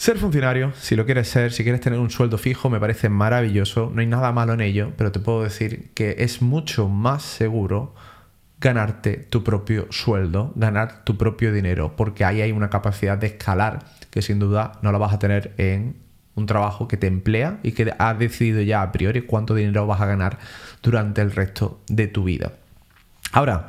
Ser 0.00 0.16
funcionario, 0.16 0.72
si 0.80 0.96
lo 0.96 1.04
quieres 1.04 1.28
ser, 1.28 1.52
si 1.52 1.62
quieres 1.62 1.82
tener 1.82 1.98
un 1.98 2.08
sueldo 2.08 2.38
fijo, 2.38 2.70
me 2.70 2.80
parece 2.80 3.10
maravilloso, 3.10 3.92
no 3.94 4.00
hay 4.00 4.06
nada 4.06 4.32
malo 4.32 4.54
en 4.54 4.62
ello, 4.62 4.94
pero 4.96 5.12
te 5.12 5.20
puedo 5.20 5.42
decir 5.42 5.90
que 5.92 6.16
es 6.20 6.40
mucho 6.40 6.88
más 6.88 7.22
seguro 7.22 7.94
ganarte 8.60 9.18
tu 9.18 9.44
propio 9.44 9.88
sueldo, 9.90 10.54
ganar 10.56 11.04
tu 11.04 11.18
propio 11.18 11.52
dinero, 11.52 11.96
porque 11.96 12.24
ahí 12.24 12.40
hay 12.40 12.50
una 12.50 12.70
capacidad 12.70 13.18
de 13.18 13.26
escalar 13.26 13.80
que 14.08 14.22
sin 14.22 14.38
duda 14.38 14.72
no 14.80 14.90
la 14.90 14.96
vas 14.96 15.12
a 15.12 15.18
tener 15.18 15.52
en 15.58 15.96
un 16.34 16.46
trabajo 16.46 16.88
que 16.88 16.96
te 16.96 17.06
emplea 17.06 17.58
y 17.62 17.72
que 17.72 17.92
has 17.98 18.18
decidido 18.18 18.62
ya 18.62 18.80
a 18.80 18.92
priori 18.92 19.20
cuánto 19.20 19.54
dinero 19.54 19.86
vas 19.86 20.00
a 20.00 20.06
ganar 20.06 20.38
durante 20.82 21.20
el 21.20 21.30
resto 21.30 21.82
de 21.88 22.06
tu 22.06 22.24
vida. 22.24 22.52
Ahora, 23.32 23.68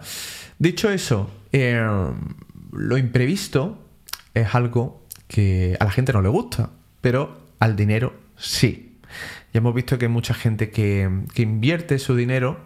dicho 0.59 0.89
eso, 0.89 1.29
eh, 1.51 1.85
lo 2.71 2.97
imprevisto 2.97 3.83
es 4.33 4.55
algo 4.55 5.00
que 5.31 5.77
a 5.79 5.85
la 5.85 5.91
gente 5.91 6.11
no 6.11 6.21
le 6.21 6.27
gusta, 6.27 6.71
pero 6.99 7.47
al 7.59 7.77
dinero 7.77 8.13
sí. 8.35 8.97
Ya 9.53 9.59
hemos 9.59 9.73
visto 9.73 9.97
que 9.97 10.05
hay 10.05 10.11
mucha 10.11 10.33
gente 10.33 10.71
que, 10.71 11.09
que 11.33 11.41
invierte 11.41 11.99
su 11.99 12.17
dinero 12.17 12.59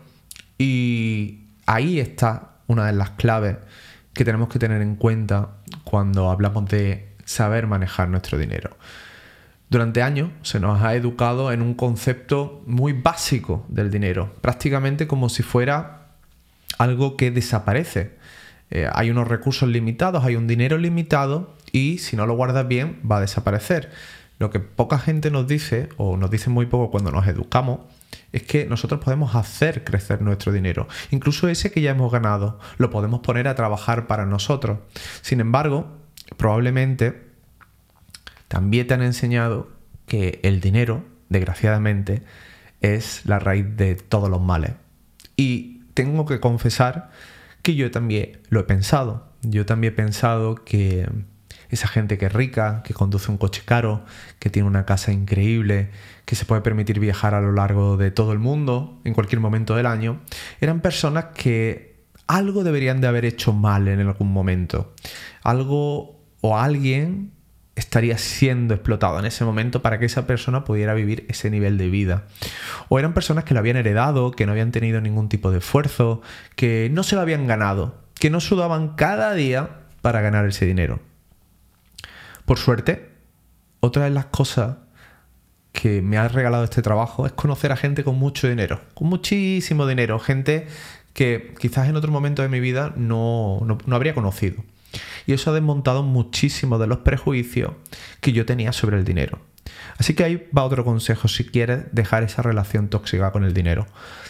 y 0.58 1.42
ahí 1.68 2.00
está 2.00 2.56
una 2.66 2.88
de 2.88 2.94
las 2.94 3.12
claves 3.12 3.58
que 4.14 4.26
tenemos 4.26 4.50
que 4.50 4.58
tener 4.58 4.82
en 4.82 4.96
cuenta 4.96 5.58
cuando 5.84 6.32
hablamos 6.32 6.68
de 6.68 7.10
saber 7.24 7.68
manejar 7.68 8.10
nuestro 8.10 8.36
dinero. 8.36 8.76
Durante 9.70 10.02
años 10.02 10.32
se 10.42 10.60
nos 10.60 10.82
ha 10.82 10.96
educado 10.96 11.52
en 11.52 11.62
un 11.62 11.76
concepto 11.76 12.64
muy 12.66 12.94
básico 12.94 13.64
del 13.68 13.92
dinero, 13.92 14.34
prácticamente 14.42 15.06
como 15.06 15.30
si 15.30 15.44
fuera 15.44 16.08
algo 16.80 17.16
que 17.16 17.30
desaparece. 17.30 18.16
Eh, 18.72 18.90
hay 18.92 19.12
unos 19.12 19.28
recursos 19.28 19.70
limitados, 19.70 20.26
hay 20.26 20.36
un 20.36 20.48
dinero 20.48 20.80
limitado 20.80 21.54
y 21.76 21.98
si 21.98 22.16
no 22.16 22.26
lo 22.26 22.38
guardas 22.38 22.66
bien 22.70 23.02
va 23.10 23.18
a 23.18 23.22
desaparecer. 23.22 23.92
Lo 24.40 24.50
que 24.50 24.62
poca 24.62 24.98
gente 24.98 25.30
nos 25.30 25.46
dice, 25.46 25.90
o 25.98 26.16
nos 26.16 26.32
dice 26.32 26.50
muy 26.50 26.68
poco 26.68 26.90
cuando 26.90 27.12
nos 27.12 27.28
educamos, 27.28 27.82
es 28.32 28.44
que 28.44 28.66
nosotros 28.66 29.02
podemos 29.04 29.36
hacer 29.36 29.84
crecer 29.84 30.22
nuestro 30.22 30.54
dinero. 30.54 30.88
Incluso 31.12 31.50
ese 31.50 31.72
que 31.72 31.82
ya 31.82 31.92
hemos 31.92 32.14
ganado, 32.14 32.60
lo 32.78 32.90
podemos 32.92 33.20
poner 33.20 33.50
a 33.50 33.56
trabajar 33.56 34.08
para 34.08 34.26
nosotros. 34.26 34.80
Sin 35.22 35.42
embargo, 35.42 35.86
probablemente 36.38 37.26
también 38.48 38.88
te 38.88 38.94
han 38.94 39.02
enseñado 39.02 39.70
que 40.08 40.40
el 40.44 40.62
dinero, 40.62 41.04
desgraciadamente, 41.28 42.24
es 42.80 43.26
la 43.26 43.38
raíz 43.38 43.66
de 43.76 43.96
todos 43.96 44.30
los 44.30 44.42
males. 44.42 44.72
Y 45.36 45.82
tengo 45.94 46.26
que 46.26 46.40
confesar 46.40 47.12
que 47.62 47.76
yo 47.76 47.92
también 47.92 48.40
lo 48.48 48.62
he 48.62 48.64
pensado. 48.64 49.28
Yo 49.42 49.66
también 49.66 49.92
he 49.92 49.96
pensado 49.98 50.56
que 50.56 51.10
esa 51.70 51.88
gente 51.88 52.18
que 52.18 52.28
es 52.28 52.34
rica, 52.34 52.82
que 52.84 52.94
conduce 52.94 53.32
un 53.32 53.38
coche 53.38 53.64
caro, 53.66 54.06
que 54.40 54.50
tiene 54.50 54.68
una 54.68 54.86
casa 54.86 55.12
increíble, 55.12 55.90
que 56.26 56.36
se 56.36 56.46
puede 56.46 56.62
permitir 56.62 57.00
viajar 57.00 57.34
a 57.34 57.42
lo 57.42 57.52
largo 57.52 57.98
de 57.98 58.12
todo 58.12 58.32
el 58.34 58.40
mundo, 58.40 59.00
en 59.04 59.14
cualquier 59.14 59.40
momento 59.40 59.76
del 59.76 59.86
año, 59.86 60.22
eran 60.62 60.82
personas 60.82 61.26
que 61.36 62.06
algo 62.28 62.64
deberían 62.64 63.02
de 63.02 63.08
haber 63.08 63.26
hecho 63.26 63.54
mal 63.54 63.88
en 63.88 64.00
algún 64.00 64.32
momento. 64.32 64.94
Algo 65.44 66.20
o 66.42 66.58
alguien 66.58 67.32
estaría 67.76 68.18
siendo 68.18 68.74
explotado 68.74 69.20
en 69.20 69.26
ese 69.26 69.44
momento 69.44 69.82
para 69.82 70.00
que 70.00 70.06
esa 70.06 70.26
persona 70.26 70.64
pudiera 70.64 70.94
vivir 70.94 71.26
ese 71.28 71.50
nivel 71.50 71.78
de 71.78 71.90
vida. 71.90 72.24
O 72.88 73.00
eran 73.00 73.14
personas 73.14 73.44
que 73.44 73.54
lo 73.54 73.60
habían 73.60 73.78
heredado, 73.78 74.32
que 74.32 74.46
no 74.46 74.54
habían 74.54 74.72
tenido 74.72 75.02
ningún 75.02 75.30
tipo 75.30 75.52
de 75.52 75.58
esfuerzo, 75.58 76.22
que 76.56 76.90
no 76.92 77.04
se 77.04 77.16
lo 77.16 77.22
habían 77.22 77.48
ganado, 77.48 78.02
que 78.16 78.30
no 78.30 78.40
sudaban 78.40 78.96
cada 78.96 79.34
día 79.34 79.82
para 80.02 80.22
ganar 80.22 80.46
ese 80.46 80.66
dinero. 80.66 81.00
Por 82.46 82.58
suerte, 82.58 83.12
otra 83.80 84.06
de 84.06 84.12
las 84.12 84.26
cosas 84.26 84.78
que 85.72 86.02
me 86.02 86.18
ha 86.18 86.28
regalado 86.28 86.64
este 86.64 86.82
trabajo 86.82 87.26
es 87.26 87.34
conocer 87.34 87.72
a 87.72 87.76
gente 87.76 88.04
con 88.04 88.18
mucho 88.18 88.48
dinero, 88.48 88.82
con 88.94 89.10
muchísimo 89.10 89.86
dinero, 89.86 90.20
gente 90.20 90.68
que 91.14 91.54
quizás 91.60 91.90
en 91.90 91.96
otro 91.96 92.12
momento 92.12 92.42
de 92.42 92.50
mi 92.50 92.60
vida 92.60 92.94
no, 92.96 93.60
no 93.86 93.96
habría 93.96 94.14
conocido. 94.14 94.64
Y 95.26 95.34
eso 95.34 95.52
ha 95.52 95.54
desmontado 95.54 96.04
muchísimo 96.04 96.78
de 96.78 96.88
los 96.88 97.00
prejuicios 97.00 97.72
que 98.22 98.32
yo 98.32 98.46
tenía 98.46 98.72
sobre 98.72 98.98
el 98.98 99.04
dinero. 99.04 99.40
Así 99.98 100.14
que 100.14 100.24
ahí 100.24 100.48
va 100.56 100.64
otro 100.64 100.84
consejo 100.84 101.28
si 101.28 101.46
quieres 101.46 101.86
dejar 101.92 102.24
esa 102.24 102.42
relación 102.42 102.90
tóxica 102.90 103.32
con 103.32 103.44
el 103.44 103.54
dinero. 103.54 103.88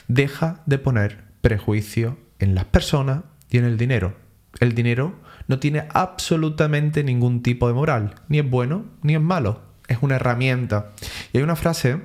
Deja 0.07 0.61
de 0.65 0.77
poner 0.77 1.23
prejuicio 1.41 2.17
en 2.39 2.55
las 2.55 2.65
personas 2.65 3.23
y 3.49 3.57
en 3.57 3.65
el 3.65 3.77
dinero. 3.77 4.15
El 4.59 4.73
dinero 4.73 5.15
no 5.47 5.59
tiene 5.59 5.87
absolutamente 5.93 7.03
ningún 7.03 7.43
tipo 7.43 7.67
de 7.67 7.73
moral, 7.73 8.15
ni 8.27 8.39
es 8.39 8.49
bueno 8.49 8.85
ni 9.01 9.15
es 9.15 9.21
malo, 9.21 9.61
es 9.87 9.97
una 10.01 10.15
herramienta. 10.15 10.91
Y 11.33 11.37
hay 11.37 11.43
una 11.43 11.55
frase 11.55 11.99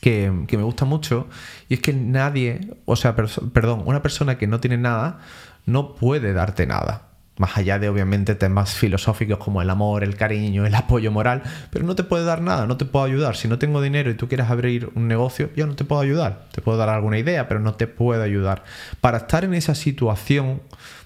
que, 0.00 0.30
me 0.30 0.62
gusta 0.62 0.84
mucho 0.84 1.28
y 1.68 1.74
es 1.74 1.80
que 1.80 1.92
nadie, 1.92 2.74
o 2.84 2.96
sea, 2.96 3.14
perdón, 3.16 3.82
una 3.86 4.02
persona 4.02 4.38
que 4.38 4.46
no 4.46 4.60
tiene 4.60 4.78
nada 4.78 5.20
no 5.66 5.94
puede 5.94 6.32
darte 6.32 6.66
nada 6.66 7.06
más 7.38 7.56
allá 7.56 7.78
de 7.78 7.88
obviamente 7.88 8.34
temas 8.34 8.74
filosóficos 8.74 9.38
como 9.38 9.60
el 9.60 9.68
amor, 9.68 10.02
el 10.02 10.16
cariño, 10.16 10.64
el 10.66 10.74
apoyo 10.74 11.12
moral, 11.12 11.42
pero 11.70 11.84
no 11.84 11.94
te 11.94 12.02
puede 12.02 12.24
dar 12.24 12.40
nada, 12.40 12.66
no 12.66 12.76
te 12.76 12.84
puedo 12.84 13.04
ayudar. 13.04 13.36
Si 13.36 13.48
no 13.48 13.58
tengo 13.58 13.82
dinero 13.82 14.10
y 14.10 14.14
tú 14.14 14.28
quieres 14.28 14.48
abrir 14.48 14.90
un 14.94 15.06
negocio, 15.06 15.50
yo 15.54 15.66
no 15.66 15.76
te 15.76 15.84
puedo 15.84 16.00
ayudar. 16.00 16.46
Te 16.52 16.62
puedo 16.62 16.78
dar 16.78 16.88
alguna 16.88 17.18
idea, 17.18 17.46
pero 17.46 17.60
no 17.60 17.74
te 17.74 17.86
puedo 17.86 18.22
ayudar. 18.22 18.64
Para 19.00 19.18
estar 19.18 19.44
en 19.44 19.54
esa 19.54 19.74
situación 19.74 20.62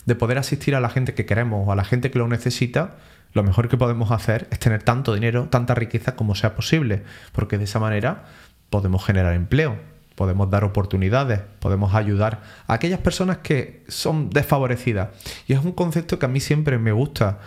de 0.07 0.15
poder 0.15 0.39
asistir 0.39 0.75
a 0.75 0.81
la 0.81 0.91
gente 0.91 1.15
que 1.15 1.27
queremos 1.27 1.67
o 1.67 1.73
a 1.73 1.77
la 1.77 1.85
gente 1.85 2.11
que 2.11 2.19
lo 2.19 2.29
necesita, 2.29 2.97
lo 3.33 3.43
mejor 3.43 3.69
que 3.69 3.77
podemos 3.77 4.11
hacer 4.11 4.49
es 4.51 4.59
tener 4.59 4.83
tanto 4.83 5.15
dinero, 5.15 5.49
tanta 5.51 5.75
riqueza 5.75 6.17
como 6.17 6.35
sea 6.35 6.55
posible, 6.55 7.03
porque 7.33 7.59
de 7.59 7.65
esa 7.65 7.79
manera 7.79 8.25
podemos 8.71 9.05
generar 9.05 9.35
empleo, 9.35 9.79
podemos 10.17 10.51
dar 10.51 10.65
oportunidades, 10.65 11.41
podemos 11.61 11.95
ayudar 11.95 12.43
a 12.67 12.75
aquellas 12.75 13.01
personas 13.01 13.39
que 13.39 13.85
son 13.89 14.31
desfavorecidas. 14.31 15.11
Y 15.47 15.53
es 15.53 15.65
un 15.65 15.73
concepto 15.73 16.19
que 16.19 16.27
a 16.27 16.29
mí 16.29 16.41
siempre 16.41 16.79
me 16.79 16.93
gusta 16.93 17.39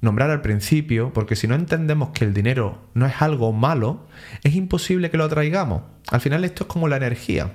nombrar 0.00 0.30
al 0.30 0.40
principio, 0.40 1.12
porque 1.12 1.36
si 1.36 1.46
no 1.46 1.54
entendemos 1.54 2.10
que 2.10 2.24
el 2.24 2.34
dinero 2.34 2.78
no 2.94 3.06
es 3.06 3.20
algo 3.20 3.52
malo, 3.52 4.06
es 4.42 4.54
imposible 4.54 5.10
que 5.10 5.16
lo 5.16 5.24
atraigamos. 5.24 5.82
Al 6.10 6.20
final 6.20 6.44
esto 6.44 6.64
es 6.64 6.68
como 6.68 6.88
la 6.88 6.96
energía. 6.96 7.50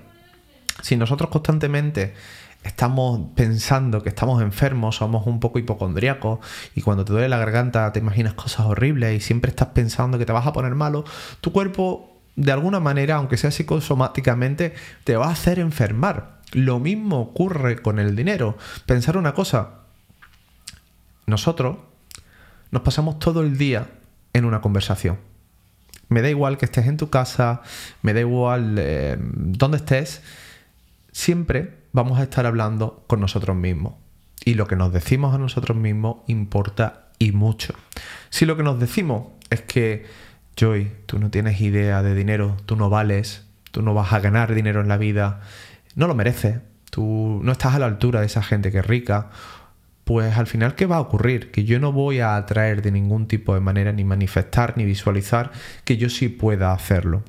Si 0.82 0.96
nosotros 0.96 1.30
constantemente 1.30 2.14
estamos 2.66 3.30
pensando 3.36 4.02
que 4.02 4.10
estamos 4.10 4.42
enfermos, 4.42 4.98
somos 4.98 5.28
un 5.28 5.40
poco 5.40 5.60
hipocondriacos 5.60 6.40
y 6.74 6.82
cuando 6.82 7.06
te 7.06 7.14
duele 7.14 7.30
la 7.30 7.38
garganta 7.38 7.92
te 7.92 8.00
imaginas 8.00 8.34
cosas 8.34 8.66
horribles 8.66 9.16
y 9.16 9.20
siempre 9.20 9.50
estás 9.50 9.70
pensando 9.70 10.18
que 10.18 10.26
te 10.26 10.32
vas 10.32 10.48
a 10.48 10.54
poner 10.54 10.74
malo, 10.74 11.06
tu 11.42 11.52
cuerpo 11.52 12.12
de 12.36 12.52
alguna 12.52 12.80
manera, 12.80 13.16
aunque 13.16 13.38
sea 13.38 13.52
psicosomáticamente, 13.52 14.74
te 15.04 15.16
va 15.16 15.28
a 15.28 15.32
hacer 15.32 15.60
enfermar. 15.60 16.42
Lo 16.52 16.80
mismo 16.80 17.22
ocurre 17.22 17.82
con 17.82 18.00
el 18.00 18.16
dinero. 18.16 18.58
Pensar 18.86 19.16
una 19.16 19.34
cosa, 19.34 19.82
nosotros 21.28 21.78
nos 22.72 22.82
pasamos 22.82 23.20
todo 23.20 23.42
el 23.42 23.58
día 23.58 23.88
en 24.34 24.44
una 24.44 24.60
conversación. 24.60 25.18
Me 26.10 26.22
da 26.22 26.30
igual 26.30 26.58
que 26.58 26.66
estés 26.66 26.88
en 26.88 26.98
tu 26.98 27.10
casa, 27.10 27.62
me 28.02 28.14
da 28.14 28.20
igual 28.20 28.76
eh, 28.80 29.18
dónde 29.20 29.78
estés, 29.78 30.22
siempre 31.12 31.85
vamos 31.96 32.20
a 32.20 32.24
estar 32.24 32.46
hablando 32.46 33.06
con 33.08 33.22
nosotros 33.22 33.56
mismos. 33.56 33.94
Y 34.44 34.56
lo 34.56 34.68
que 34.68 34.76
nos 34.76 34.92
decimos 34.92 35.34
a 35.34 35.38
nosotros 35.38 35.78
mismos 35.78 36.18
importa 36.28 37.08
y 37.18 37.32
mucho. 37.32 37.74
Si 38.30 38.46
lo 38.46 38.58
que 38.58 38.64
nos 38.64 38.80
decimos 38.80 39.28
es 39.50 39.62
que, 39.62 40.06
Joy, 40.58 40.92
tú 41.06 41.20
no 41.20 41.32
tienes 41.32 41.62
idea 41.62 42.04
de 42.04 42.14
dinero, 42.14 42.58
tú 42.66 42.76
no 42.76 42.90
vales, 42.90 43.48
tú 43.72 43.82
no 43.82 43.94
vas 43.94 44.12
a 44.12 44.20
ganar 44.20 44.54
dinero 44.54 44.82
en 44.82 44.90
la 44.90 44.98
vida, 44.98 45.40
no 45.96 46.08
lo 46.08 46.16
mereces, 46.16 46.60
tú 46.92 47.40
no 47.42 47.54
estás 47.54 47.76
a 47.76 47.80
la 47.80 47.86
altura 47.86 48.20
de 48.20 48.26
esa 48.26 48.44
gente 48.44 48.74
que 48.74 48.80
es 48.80 48.88
rica, 48.88 49.30
pues 50.04 50.38
al 50.38 50.48
final, 50.48 50.76
¿qué 50.76 50.86
va 50.86 50.98
a 50.98 51.02
ocurrir? 51.02 51.50
Que 51.50 51.64
yo 51.64 51.80
no 51.80 51.94
voy 51.94 52.20
a 52.20 52.36
atraer 52.36 52.82
de 52.82 52.92
ningún 52.92 53.28
tipo 53.28 53.54
de 53.54 53.62
manera, 53.62 53.94
ni 53.94 54.04
manifestar, 54.04 54.78
ni 54.78 54.84
visualizar 54.84 55.52
que 55.86 55.96
yo 55.96 56.10
sí 56.10 56.28
pueda 56.28 56.74
hacerlo. 56.74 57.24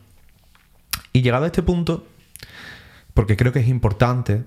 Y 1.12 1.22
llegado 1.22 1.44
a 1.44 1.46
este 1.46 1.62
punto, 1.62 2.04
porque 3.14 3.36
creo 3.36 3.52
que 3.52 3.60
es 3.60 3.68
importante, 3.68 4.44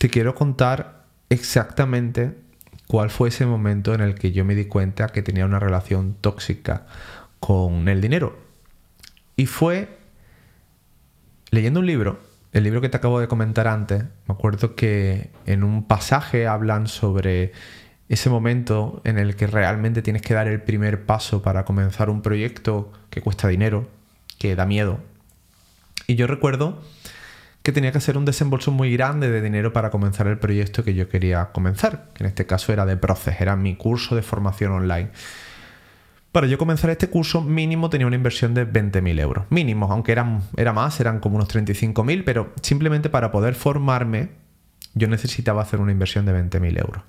te 0.00 0.08
quiero 0.08 0.34
contar 0.34 1.04
exactamente 1.28 2.34
cuál 2.86 3.10
fue 3.10 3.28
ese 3.28 3.44
momento 3.44 3.92
en 3.92 4.00
el 4.00 4.14
que 4.14 4.32
yo 4.32 4.46
me 4.46 4.54
di 4.54 4.64
cuenta 4.64 5.08
que 5.08 5.20
tenía 5.20 5.44
una 5.44 5.60
relación 5.60 6.16
tóxica 6.18 6.86
con 7.38 7.86
el 7.86 8.00
dinero. 8.00 8.36
Y 9.36 9.44
fue 9.44 9.98
leyendo 11.50 11.80
un 11.80 11.86
libro 11.86 12.30
el 12.52 12.64
libro 12.64 12.80
que 12.80 12.88
te 12.88 12.96
acabo 12.96 13.20
de 13.20 13.28
comentar 13.28 13.68
antes, 13.68 14.02
me 14.26 14.34
acuerdo 14.34 14.74
que 14.74 15.30
en 15.46 15.62
un 15.62 15.86
pasaje 15.86 16.48
hablan 16.48 16.88
sobre 16.88 17.52
ese 18.08 18.28
momento 18.28 19.02
en 19.04 19.18
el 19.18 19.36
que 19.36 19.46
realmente 19.46 20.02
tienes 20.02 20.22
que 20.22 20.34
dar 20.34 20.48
el 20.48 20.60
primer 20.60 21.06
paso 21.06 21.42
para 21.42 21.64
comenzar 21.64 22.10
un 22.10 22.22
proyecto 22.22 22.90
que 23.08 23.20
cuesta 23.20 23.46
dinero, 23.46 23.88
que 24.38 24.56
da 24.56 24.66
miedo. 24.66 24.98
Y 26.08 26.16
yo 26.16 26.26
recuerdo 26.26 26.82
que 27.62 27.72
tenía 27.72 27.92
que 27.92 27.98
hacer 27.98 28.16
un 28.16 28.24
desembolso 28.24 28.70
muy 28.70 28.92
grande 28.92 29.30
de 29.30 29.42
dinero 29.42 29.72
para 29.72 29.90
comenzar 29.90 30.26
el 30.26 30.38
proyecto 30.38 30.82
que 30.82 30.94
yo 30.94 31.08
quería 31.08 31.50
comenzar, 31.52 32.08
que 32.14 32.24
en 32.24 32.28
este 32.28 32.46
caso 32.46 32.72
era 32.72 32.86
de 32.86 32.96
Proces, 32.96 33.40
era 33.40 33.56
mi 33.56 33.76
curso 33.76 34.16
de 34.16 34.22
formación 34.22 34.72
online. 34.72 35.10
Para 36.32 36.46
yo 36.46 36.58
comenzar 36.58 36.90
este 36.90 37.10
curso 37.10 37.42
mínimo 37.42 37.90
tenía 37.90 38.06
una 38.06 38.16
inversión 38.16 38.54
de 38.54 38.66
20.000 38.66 39.20
euros. 39.20 39.44
Mínimo, 39.50 39.90
aunque 39.90 40.12
eran, 40.12 40.42
era 40.56 40.72
más, 40.72 41.00
eran 41.00 41.18
como 41.18 41.36
unos 41.36 41.48
35.000, 41.48 42.22
pero 42.24 42.52
simplemente 42.62 43.10
para 43.10 43.32
poder 43.32 43.54
formarme 43.54 44.30
yo 44.94 45.08
necesitaba 45.08 45.62
hacer 45.62 45.80
una 45.80 45.92
inversión 45.92 46.24
de 46.26 46.32
20.000 46.32 46.78
euros. 46.78 47.02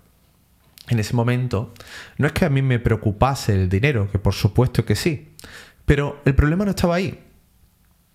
En 0.89 0.99
ese 0.99 1.15
momento, 1.15 1.73
no 2.17 2.27
es 2.27 2.33
que 2.33 2.45
a 2.45 2.49
mí 2.49 2.61
me 2.61 2.79
preocupase 2.79 3.53
el 3.53 3.69
dinero, 3.69 4.09
que 4.11 4.19
por 4.19 4.33
supuesto 4.33 4.85
que 4.85 4.95
sí, 4.95 5.29
pero 5.85 6.19
el 6.25 6.35
problema 6.35 6.65
no 6.65 6.71
estaba 6.71 6.95
ahí. 6.95 7.19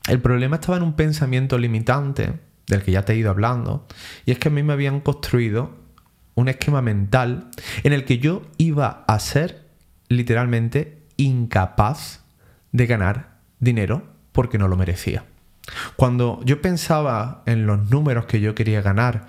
El 0.07 0.21
problema 0.21 0.57
estaba 0.57 0.79
en 0.79 0.85
un 0.85 0.95
pensamiento 0.95 1.59
limitante, 1.59 2.35
del 2.67 2.83
que 2.83 2.93
ya 2.93 3.05
te 3.05 3.13
he 3.13 3.17
ido 3.17 3.31
hablando, 3.31 3.87
y 4.25 4.33
es 4.33 4.39
que 4.39 4.49
a 4.49 4.51
mí 4.51 4.63
me 4.63 4.73
habían 4.73 5.01
construido 5.01 5.71
un 6.35 6.49
esquema 6.49 6.83
mental 6.83 7.51
en 7.83 7.93
el 7.93 8.05
que 8.05 8.19
yo 8.19 8.43
iba 8.59 9.05
a 9.07 9.19
ser 9.19 9.67
literalmente 10.09 11.03
incapaz 11.17 12.25
de 12.73 12.87
ganar 12.87 13.39
dinero 13.59 14.05
porque 14.33 14.59
no 14.59 14.69
lo 14.69 14.77
merecía. 14.77 15.25
Cuando 15.97 16.41
yo 16.45 16.61
pensaba 16.61 17.43
en 17.47 17.67
los 17.67 17.91
números 17.91 18.27
que 18.27 18.41
yo 18.41 18.55
quería 18.55 18.83
ganar 18.83 19.27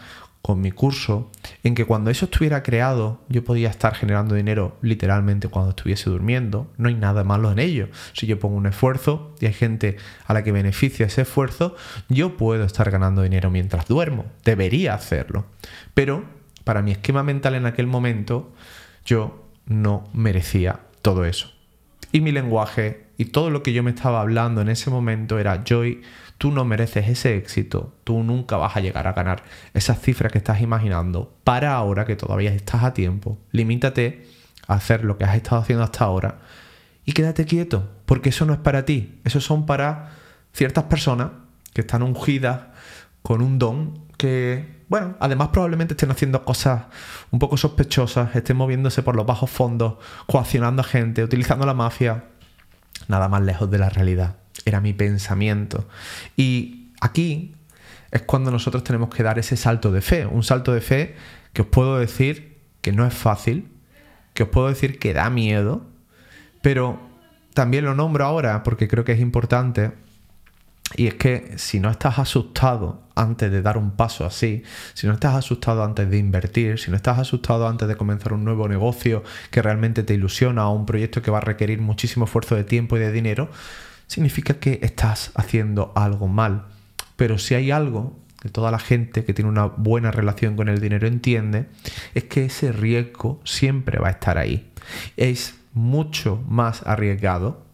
con 0.47 0.61
mi 0.61 0.71
curso, 0.71 1.29
en 1.65 1.75
que 1.75 1.83
cuando 1.83 2.09
eso 2.09 2.23
estuviera 2.23 2.63
creado 2.63 3.19
yo 3.27 3.43
podía 3.43 3.69
estar 3.69 3.93
generando 3.95 4.33
dinero 4.33 4.77
literalmente 4.81 5.49
cuando 5.49 5.71
estuviese 5.71 6.09
durmiendo, 6.09 6.71
no 6.77 6.87
hay 6.87 6.95
nada 6.95 7.25
malo 7.25 7.51
en 7.51 7.59
ello. 7.59 7.89
Si 8.13 8.27
yo 8.27 8.39
pongo 8.39 8.55
un 8.55 8.65
esfuerzo 8.65 9.35
y 9.41 9.47
hay 9.47 9.51
gente 9.51 9.97
a 10.25 10.33
la 10.33 10.45
que 10.45 10.53
beneficia 10.53 11.07
ese 11.07 11.23
esfuerzo, 11.23 11.75
yo 12.07 12.37
puedo 12.37 12.63
estar 12.63 12.89
ganando 12.89 13.23
dinero 13.23 13.51
mientras 13.51 13.89
duermo, 13.89 14.23
debería 14.45 14.93
hacerlo. 14.93 15.47
Pero 15.93 16.23
para 16.63 16.81
mi 16.81 16.91
esquema 16.91 17.23
mental 17.23 17.55
en 17.55 17.65
aquel 17.65 17.87
momento, 17.87 18.53
yo 19.03 19.49
no 19.65 20.07
merecía 20.13 20.79
todo 21.01 21.25
eso. 21.25 21.56
Y 22.11 22.21
mi 22.21 22.31
lenguaje 22.31 23.07
y 23.17 23.25
todo 23.25 23.49
lo 23.49 23.63
que 23.63 23.73
yo 23.73 23.83
me 23.83 23.91
estaba 23.91 24.21
hablando 24.21 24.61
en 24.61 24.69
ese 24.69 24.89
momento 24.89 25.39
era, 25.39 25.63
Joy, 25.63 26.01
tú 26.37 26.51
no 26.51 26.65
mereces 26.65 27.09
ese 27.09 27.35
éxito, 27.35 27.95
tú 28.03 28.23
nunca 28.23 28.57
vas 28.57 28.77
a 28.77 28.79
llegar 28.79 29.07
a 29.07 29.13
ganar 29.13 29.43
esas 29.73 29.99
cifras 29.99 30.31
que 30.31 30.37
estás 30.37 30.61
imaginando. 30.61 31.35
Para 31.43 31.73
ahora 31.73 32.05
que 32.05 32.15
todavía 32.15 32.53
estás 32.53 32.83
a 32.83 32.93
tiempo, 32.93 33.39
limítate 33.51 34.25
a 34.67 34.75
hacer 34.75 35.03
lo 35.03 35.17
que 35.17 35.25
has 35.25 35.35
estado 35.35 35.61
haciendo 35.61 35.83
hasta 35.83 36.05
ahora 36.05 36.39
y 37.05 37.13
quédate 37.13 37.45
quieto, 37.45 37.89
porque 38.05 38.29
eso 38.29 38.45
no 38.45 38.53
es 38.53 38.59
para 38.59 38.85
ti, 38.85 39.19
eso 39.23 39.39
son 39.41 39.65
para 39.65 40.11
ciertas 40.53 40.85
personas 40.85 41.29
que 41.73 41.81
están 41.81 42.03
ungidas 42.03 42.63
con 43.21 43.41
un 43.41 43.57
don 43.59 44.07
que 44.17 44.76
bueno, 44.89 45.15
además 45.19 45.49
probablemente 45.49 45.93
estén 45.93 46.11
haciendo 46.11 46.43
cosas 46.45 46.83
un 47.31 47.39
poco 47.39 47.57
sospechosas, 47.57 48.35
estén 48.35 48.55
moviéndose 48.55 49.03
por 49.03 49.15
los 49.15 49.25
bajos 49.25 49.49
fondos, 49.49 49.95
coaccionando 50.27 50.81
a 50.81 50.85
gente, 50.85 51.23
utilizando 51.23 51.65
la 51.65 51.73
mafia. 51.73 52.25
Nada 53.07 53.27
más 53.27 53.41
lejos 53.41 53.69
de 53.69 53.77
la 53.77 53.89
realidad. 53.89 54.37
Era 54.65 54.81
mi 54.81 54.93
pensamiento. 54.93 55.87
Y 56.35 56.91
aquí 57.01 57.55
es 58.11 58.21
cuando 58.23 58.49
nosotros 58.49 58.83
tenemos 58.83 59.09
que 59.09 59.23
dar 59.23 59.39
ese 59.39 59.57
salto 59.57 59.91
de 59.91 60.01
fe. 60.01 60.25
Un 60.25 60.43
salto 60.43 60.73
de 60.73 60.81
fe 60.81 61.15
que 61.53 61.63
os 61.63 61.67
puedo 61.67 61.99
decir 61.99 62.61
que 62.81 62.91
no 62.91 63.05
es 63.05 63.13
fácil, 63.13 63.69
que 64.33 64.43
os 64.43 64.49
puedo 64.49 64.69
decir 64.69 64.99
que 64.99 65.13
da 65.13 65.29
miedo, 65.29 65.85
pero 66.61 66.99
también 67.53 67.85
lo 67.85 67.95
nombro 67.95 68.25
ahora 68.25 68.63
porque 68.63 68.87
creo 68.87 69.03
que 69.03 69.11
es 69.11 69.19
importante 69.19 69.91
y 70.95 71.07
es 71.07 71.15
que 71.15 71.53
si 71.57 71.79
no 71.79 71.89
estás 71.89 72.17
asustado 72.17 73.01
antes 73.15 73.51
de 73.51 73.61
dar 73.61 73.77
un 73.77 73.91
paso 73.91 74.25
así, 74.25 74.63
si 74.93 75.05
no 75.07 75.13
estás 75.13 75.35
asustado 75.35 75.83
antes 75.83 76.09
de 76.09 76.17
invertir, 76.17 76.79
si 76.79 76.91
no 76.91 76.97
estás 76.97 77.19
asustado 77.19 77.67
antes 77.67 77.87
de 77.87 77.97
comenzar 77.97 78.33
un 78.33 78.45
nuevo 78.45 78.67
negocio 78.67 79.23
que 79.51 79.61
realmente 79.61 80.03
te 80.03 80.13
ilusiona 80.13 80.69
o 80.69 80.75
un 80.75 80.85
proyecto 80.85 81.21
que 81.21 81.31
va 81.31 81.39
a 81.39 81.41
requerir 81.41 81.81
muchísimo 81.81 82.25
esfuerzo 82.25 82.55
de 82.55 82.63
tiempo 82.63 82.95
y 82.95 83.01
de 83.01 83.11
dinero, 83.11 83.49
significa 84.07 84.55
que 84.55 84.79
estás 84.81 85.31
haciendo 85.35 85.91
algo 85.95 86.27
mal. 86.27 86.65
Pero 87.17 87.37
si 87.37 87.55
hay 87.55 87.71
algo 87.71 88.17
que 88.41 88.49
toda 88.49 88.71
la 88.71 88.79
gente 88.79 89.25
que 89.25 89.33
tiene 89.33 89.49
una 89.49 89.65
buena 89.65 90.11
relación 90.11 90.55
con 90.55 90.69
el 90.69 90.79
dinero 90.79 91.07
entiende, 91.07 91.67
es 92.13 92.25
que 92.25 92.45
ese 92.45 92.71
riesgo 92.71 93.41
siempre 93.43 93.99
va 93.99 94.07
a 94.07 94.11
estar 94.11 94.37
ahí. 94.37 94.71
Es 95.17 95.55
mucho 95.73 96.41
más 96.47 96.85
arriesgado 96.85 97.65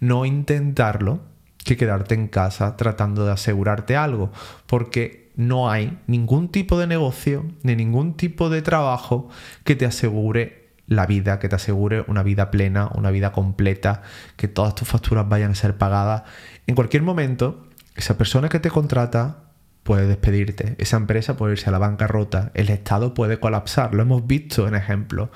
no 0.00 0.24
intentarlo 0.24 1.20
que 1.68 1.76
quedarte 1.76 2.14
en 2.14 2.28
casa 2.28 2.76
tratando 2.76 3.26
de 3.26 3.32
asegurarte 3.32 3.94
algo, 3.94 4.32
porque 4.66 5.30
no 5.36 5.70
hay 5.70 5.98
ningún 6.06 6.48
tipo 6.48 6.78
de 6.78 6.86
negocio 6.86 7.44
ni 7.62 7.76
ningún 7.76 8.16
tipo 8.16 8.48
de 8.48 8.62
trabajo 8.62 9.28
que 9.64 9.76
te 9.76 9.84
asegure 9.84 10.70
la 10.86 11.04
vida, 11.04 11.38
que 11.38 11.50
te 11.50 11.56
asegure 11.56 12.04
una 12.08 12.22
vida 12.22 12.50
plena, 12.50 12.88
una 12.94 13.10
vida 13.10 13.32
completa, 13.32 14.00
que 14.36 14.48
todas 14.48 14.74
tus 14.74 14.88
facturas 14.88 15.28
vayan 15.28 15.50
a 15.50 15.54
ser 15.54 15.76
pagadas. 15.76 16.22
En 16.66 16.74
cualquier 16.74 17.02
momento, 17.02 17.68
esa 17.94 18.16
persona 18.16 18.48
que 18.48 18.60
te 18.60 18.70
contrata 18.70 19.44
puede 19.82 20.06
despedirte, 20.06 20.74
esa 20.78 20.96
empresa 20.96 21.36
puede 21.36 21.52
irse 21.52 21.68
a 21.68 21.72
la 21.72 21.78
bancarrota, 21.78 22.50
el 22.54 22.70
Estado 22.70 23.12
puede 23.12 23.38
colapsar, 23.38 23.94
lo 23.94 24.02
hemos 24.02 24.26
visto 24.26 24.66
en 24.66 24.74
ejemplos 24.74 25.28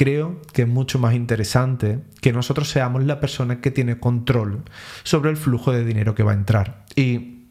creo 0.00 0.40
que 0.54 0.62
es 0.62 0.68
mucho 0.68 0.98
más 0.98 1.12
interesante 1.12 2.00
que 2.22 2.32
nosotros 2.32 2.70
seamos 2.70 3.04
la 3.04 3.20
persona 3.20 3.60
que 3.60 3.70
tiene 3.70 4.00
control 4.00 4.62
sobre 5.02 5.28
el 5.28 5.36
flujo 5.36 5.72
de 5.72 5.84
dinero 5.84 6.14
que 6.14 6.22
va 6.22 6.30
a 6.30 6.36
entrar. 6.36 6.86
Y 6.96 7.48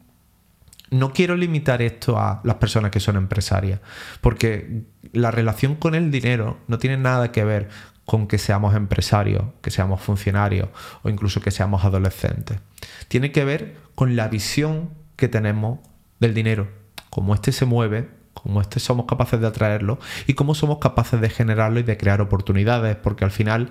no 0.90 1.12
quiero 1.12 1.36
limitar 1.36 1.80
esto 1.80 2.18
a 2.18 2.40
las 2.42 2.56
personas 2.56 2.90
que 2.90 2.98
son 2.98 3.14
empresarias, 3.14 3.78
porque 4.20 4.82
la 5.12 5.30
relación 5.30 5.76
con 5.76 5.94
el 5.94 6.10
dinero 6.10 6.58
no 6.66 6.80
tiene 6.80 6.96
nada 6.96 7.30
que 7.30 7.44
ver 7.44 7.68
con 8.04 8.26
que 8.26 8.38
seamos 8.38 8.74
empresarios, 8.74 9.44
que 9.62 9.70
seamos 9.70 10.00
funcionarios 10.00 10.70
o 11.04 11.08
incluso 11.08 11.40
que 11.40 11.52
seamos 11.52 11.84
adolescentes. 11.84 12.58
Tiene 13.06 13.30
que 13.30 13.44
ver 13.44 13.76
con 13.94 14.16
la 14.16 14.26
visión 14.26 14.90
que 15.14 15.28
tenemos 15.28 15.78
del 16.18 16.34
dinero, 16.34 16.66
cómo 17.10 17.32
éste 17.32 17.52
se 17.52 17.64
mueve 17.64 18.08
cómo 18.34 18.60
este 18.60 18.80
somos 18.80 19.06
capaces 19.06 19.40
de 19.40 19.46
atraerlo 19.46 19.98
y 20.26 20.34
cómo 20.34 20.54
somos 20.54 20.78
capaces 20.78 21.20
de 21.20 21.28
generarlo 21.28 21.80
y 21.80 21.82
de 21.82 21.96
crear 21.96 22.20
oportunidades, 22.20 22.96
porque 22.96 23.24
al 23.24 23.30
final 23.30 23.70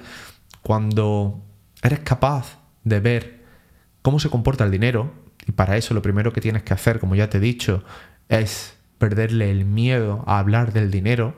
cuando 0.61 1.41
eres 1.81 1.99
capaz 1.99 2.59
de 2.83 2.99
ver 2.99 3.43
cómo 4.01 4.19
se 4.19 4.29
comporta 4.29 4.63
el 4.63 4.71
dinero, 4.71 5.11
y 5.45 5.51
para 5.51 5.77
eso 5.77 5.93
lo 5.93 6.01
primero 6.01 6.33
que 6.33 6.41
tienes 6.41 6.63
que 6.63 6.73
hacer, 6.73 6.99
como 6.99 7.15
ya 7.15 7.29
te 7.29 7.37
he 7.37 7.41
dicho, 7.41 7.83
es 8.27 8.77
perderle 8.97 9.49
el 9.49 9.65
miedo 9.65 10.23
a 10.27 10.39
hablar 10.39 10.73
del 10.73 10.91
dinero, 10.91 11.33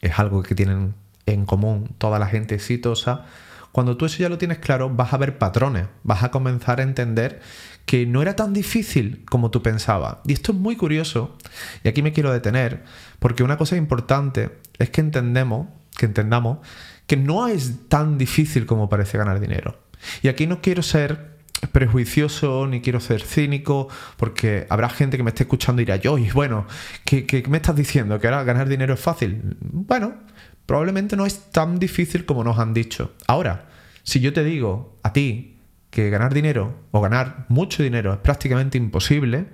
es 0.00 0.18
algo 0.18 0.42
que 0.42 0.54
tienen 0.54 0.94
en 1.26 1.46
común 1.46 1.94
toda 1.98 2.18
la 2.18 2.26
gente 2.26 2.54
exitosa, 2.54 3.26
cuando 3.72 3.96
tú 3.96 4.06
eso 4.06 4.18
ya 4.18 4.28
lo 4.28 4.38
tienes 4.38 4.58
claro, 4.58 4.90
vas 4.90 5.12
a 5.12 5.16
ver 5.16 5.38
patrones, 5.38 5.86
vas 6.02 6.22
a 6.22 6.30
comenzar 6.30 6.80
a 6.80 6.82
entender 6.82 7.40
que 7.90 8.06
no 8.06 8.22
era 8.22 8.36
tan 8.36 8.52
difícil 8.52 9.24
como 9.28 9.50
tú 9.50 9.64
pensabas. 9.64 10.18
Y 10.24 10.32
esto 10.32 10.52
es 10.52 10.58
muy 10.58 10.76
curioso, 10.76 11.36
y 11.82 11.88
aquí 11.88 12.02
me 12.02 12.12
quiero 12.12 12.32
detener, 12.32 12.84
porque 13.18 13.42
una 13.42 13.56
cosa 13.56 13.76
importante 13.76 14.60
es 14.78 14.90
que 14.90 15.00
entendemos 15.00 15.66
que 15.96 16.06
entendamos 16.06 16.58
que 17.08 17.16
no 17.16 17.48
es 17.48 17.88
tan 17.88 18.16
difícil 18.16 18.64
como 18.64 18.88
parece 18.88 19.18
ganar 19.18 19.40
dinero. 19.40 19.76
Y 20.22 20.28
aquí 20.28 20.46
no 20.46 20.60
quiero 20.60 20.84
ser 20.84 21.38
prejuicioso 21.72 22.68
ni 22.68 22.80
quiero 22.80 23.00
ser 23.00 23.22
cínico, 23.22 23.88
porque 24.16 24.68
habrá 24.70 24.88
gente 24.88 25.16
que 25.16 25.24
me 25.24 25.30
esté 25.30 25.42
escuchando 25.42 25.82
y 25.82 25.84
dirá, 25.84 25.96
yo, 25.96 26.16
y 26.16 26.30
bueno, 26.30 26.68
¿qué, 27.04 27.26
¿qué, 27.26 27.42
me 27.48 27.56
estás 27.56 27.74
diciendo? 27.74 28.20
¿Que 28.20 28.28
ahora 28.28 28.44
ganar 28.44 28.68
dinero 28.68 28.94
es 28.94 29.00
fácil? 29.00 29.56
Bueno, 29.62 30.14
probablemente 30.64 31.16
no 31.16 31.26
es 31.26 31.50
tan 31.50 31.80
difícil 31.80 32.24
como 32.24 32.44
nos 32.44 32.56
han 32.60 32.72
dicho. 32.72 33.14
Ahora, 33.26 33.66
si 34.04 34.20
yo 34.20 34.32
te 34.32 34.44
digo 34.44 35.00
a 35.02 35.12
ti 35.12 35.49
que 35.90 36.10
ganar 36.10 36.32
dinero 36.32 36.74
o 36.92 37.00
ganar 37.00 37.46
mucho 37.48 37.82
dinero 37.82 38.12
es 38.12 38.18
prácticamente 38.18 38.78
imposible, 38.78 39.46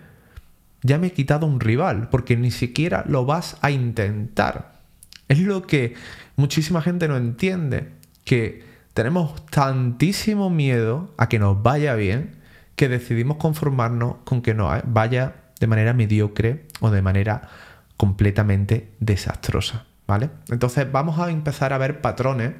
ya 0.83 0.99
me 0.99 1.09
he 1.09 1.12
quitado 1.12 1.46
un 1.46 1.61
rival, 1.61 2.09
porque 2.11 2.37
ni 2.37 2.51
siquiera 2.51 3.05
lo 3.09 3.25
vas 3.25 3.57
a 3.62 3.70
intentar. 3.70 4.81
Es 5.29 5.40
lo 5.40 5.66
que 5.66 5.94
muchísima 6.37 6.83
gente 6.83 7.09
no 7.09 7.16
entiende, 7.16 7.92
que 8.25 8.64
tenemos 8.94 9.44
tantísimo 9.46 10.51
miedo 10.51 11.12
a 11.16 11.29
que 11.29 11.38
nos 11.38 11.62
vaya 11.62 11.94
bien 11.94 12.37
que 12.77 12.88
decidimos 12.88 13.38
conformarnos 13.38 14.16
con 14.25 14.42
que 14.42 14.55
nos 14.55 14.81
vaya 14.85 15.35
de 15.59 15.66
manera 15.66 15.94
mediocre 15.94 16.66
o 16.81 16.90
de 16.90 17.03
manera 17.03 17.49
completamente 17.96 18.92
desastrosa, 19.01 19.87
¿vale? 20.07 20.31
Entonces 20.51 20.90
vamos 20.90 21.18
a 21.18 21.31
empezar 21.31 21.72
a 21.72 21.79
ver 21.79 22.01
patrones 22.03 22.53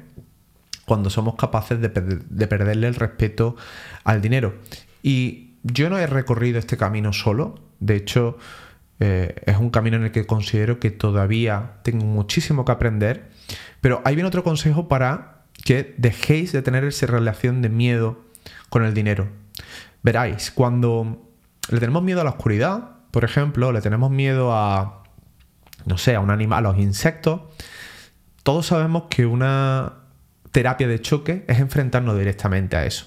cuando 0.87 1.09
somos 1.09 1.35
capaces 1.35 1.81
de, 1.81 1.89
perderle 1.89 2.87
el 2.87 2.95
respeto 2.95 3.57
al 4.05 4.21
dinero. 4.21 4.55
Y 5.03 5.55
yo 5.63 5.89
no 5.89 5.97
he 5.97 6.07
recorrido 6.07 6.59
este 6.59 6.77
camino 6.77 7.11
solo, 7.11 7.59
de 7.81 7.97
hecho 7.97 8.37
eh, 9.01 9.35
es 9.45 9.57
un 9.57 9.69
camino 9.69 9.97
en 9.97 10.05
el 10.05 10.11
que 10.13 10.25
considero 10.25 10.79
que 10.79 10.89
todavía 10.89 11.73
tengo 11.83 12.05
muchísimo 12.05 12.63
que 12.63 12.71
aprender, 12.71 13.29
pero 13.81 14.01
ahí 14.05 14.15
viene 14.15 14.29
otro 14.29 14.45
consejo 14.45 14.87
para 14.87 15.43
que 15.65 15.93
dejéis 15.97 16.53
de 16.53 16.61
tener 16.61 16.85
esa 16.85 17.05
relación 17.05 17.61
de 17.61 17.67
miedo 17.67 18.21
con 18.69 18.85
el 18.85 18.93
dinero. 18.93 19.27
Veráis, 20.03 20.51
cuando 20.51 21.21
le 21.69 21.81
tenemos 21.81 22.01
miedo 22.01 22.21
a 22.21 22.23
la 22.23 22.29
oscuridad, 22.29 22.91
por 23.11 23.25
ejemplo, 23.25 23.73
le 23.73 23.81
tenemos 23.81 24.09
miedo 24.09 24.53
a, 24.53 25.03
no 25.85 25.97
sé, 25.97 26.15
a 26.15 26.21
un 26.21 26.31
animal, 26.31 26.65
a 26.65 26.69
los 26.69 26.77
insectos, 26.77 27.41
todos 28.43 28.67
sabemos 28.67 29.03
que 29.09 29.25
una 29.25 29.96
terapia 30.57 30.87
de 30.87 30.99
choque 30.99 31.45
es 31.47 31.59
enfrentarnos 31.59 32.17
directamente 32.17 32.77
a 32.77 32.87
eso. 32.87 33.05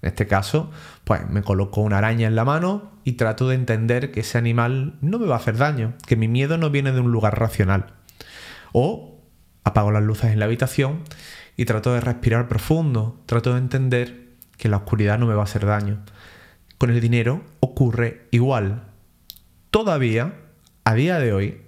En 0.00 0.08
este 0.08 0.26
caso, 0.26 0.70
pues 1.04 1.28
me 1.28 1.42
coloco 1.42 1.82
una 1.82 1.98
araña 1.98 2.26
en 2.26 2.34
la 2.34 2.46
mano 2.46 2.90
y 3.04 3.12
trato 3.12 3.50
de 3.50 3.54
entender 3.54 4.12
que 4.12 4.20
ese 4.20 4.38
animal 4.38 4.96
no 5.02 5.18
me 5.18 5.26
va 5.26 5.34
a 5.34 5.38
hacer 5.38 5.58
daño, 5.58 5.92
que 6.06 6.16
mi 6.16 6.26
miedo 6.26 6.56
no 6.56 6.70
viene 6.70 6.92
de 6.92 7.00
un 7.00 7.12
lugar 7.12 7.38
racional. 7.38 7.92
O 8.72 9.20
apago 9.62 9.90
las 9.90 10.04
luces 10.04 10.32
en 10.32 10.38
la 10.38 10.46
habitación 10.46 11.02
y 11.54 11.66
trato 11.66 11.92
de 11.92 12.00
respirar 12.00 12.48
profundo, 12.48 13.20
trato 13.26 13.52
de 13.52 13.58
entender 13.58 14.30
que 14.56 14.70
la 14.70 14.78
oscuridad 14.78 15.18
no 15.18 15.26
me 15.26 15.34
va 15.34 15.42
a 15.42 15.44
hacer 15.44 15.66
daño. 15.66 16.02
Con 16.78 16.88
el 16.88 17.02
dinero 17.02 17.42
ocurre 17.60 18.26
igual. 18.30 18.84
Todavía, 19.70 20.32
a 20.84 20.94
día 20.94 21.18
de 21.18 21.34
hoy, 21.34 21.60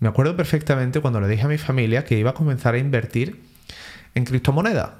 me 0.00 0.08
acuerdo 0.08 0.34
perfectamente 0.34 1.00
cuando 1.00 1.20
le 1.20 1.28
dije 1.28 1.44
a 1.44 1.48
mi 1.48 1.58
familia 1.58 2.04
que 2.04 2.18
iba 2.18 2.30
a 2.30 2.34
comenzar 2.34 2.74
a 2.74 2.78
invertir 2.78 3.53
en 4.14 4.24
criptomonedas. 4.24 4.90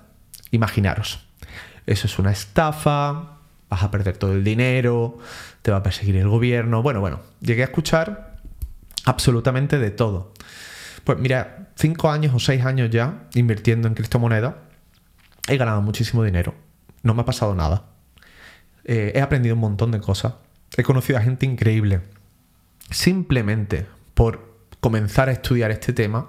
Imaginaros, 0.50 1.26
eso 1.86 2.06
es 2.06 2.18
una 2.18 2.30
estafa, 2.32 3.38
vas 3.68 3.82
a 3.82 3.90
perder 3.90 4.16
todo 4.16 4.32
el 4.32 4.44
dinero, 4.44 5.18
te 5.62 5.70
va 5.70 5.78
a 5.78 5.82
perseguir 5.82 6.16
el 6.16 6.28
gobierno. 6.28 6.82
Bueno, 6.82 7.00
bueno, 7.00 7.20
llegué 7.40 7.62
a 7.62 7.66
escuchar 7.66 8.38
absolutamente 9.04 9.78
de 9.78 9.90
todo. 9.90 10.32
Pues 11.04 11.18
mira, 11.18 11.68
cinco 11.76 12.10
años 12.10 12.34
o 12.34 12.38
seis 12.38 12.64
años 12.64 12.90
ya 12.90 13.24
invirtiendo 13.34 13.88
en 13.88 13.94
criptomonedas, 13.94 14.54
he 15.48 15.56
ganado 15.56 15.82
muchísimo 15.82 16.22
dinero. 16.24 16.54
No 17.02 17.14
me 17.14 17.22
ha 17.22 17.24
pasado 17.24 17.54
nada. 17.54 17.84
Eh, 18.84 19.12
he 19.14 19.20
aprendido 19.20 19.54
un 19.54 19.60
montón 19.60 19.90
de 19.90 20.00
cosas. 20.00 20.34
He 20.76 20.82
conocido 20.82 21.18
a 21.18 21.22
gente 21.22 21.44
increíble. 21.46 22.00
Simplemente 22.90 23.86
por 24.14 24.54
comenzar 24.80 25.28
a 25.28 25.32
estudiar 25.32 25.70
este 25.70 25.92
tema. 25.92 26.28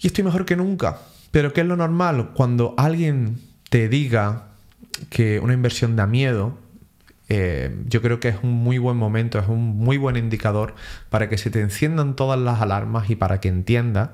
Y 0.00 0.08
estoy 0.08 0.24
mejor 0.24 0.44
que 0.44 0.56
nunca. 0.56 0.98
Pero 1.36 1.52
¿qué 1.52 1.60
es 1.60 1.66
lo 1.66 1.76
normal? 1.76 2.30
Cuando 2.32 2.74
alguien 2.78 3.38
te 3.68 3.90
diga 3.90 4.44
que 5.10 5.38
una 5.38 5.52
inversión 5.52 5.94
da 5.94 6.06
miedo, 6.06 6.56
eh, 7.28 7.76
yo 7.86 8.00
creo 8.00 8.20
que 8.20 8.28
es 8.28 8.36
un 8.42 8.54
muy 8.54 8.78
buen 8.78 8.96
momento, 8.96 9.38
es 9.38 9.46
un 9.46 9.76
muy 9.76 9.98
buen 9.98 10.16
indicador 10.16 10.74
para 11.10 11.28
que 11.28 11.36
se 11.36 11.50
te 11.50 11.60
enciendan 11.60 12.16
todas 12.16 12.40
las 12.40 12.62
alarmas 12.62 13.10
y 13.10 13.16
para 13.16 13.38
que 13.38 13.48
entiendas 13.48 14.12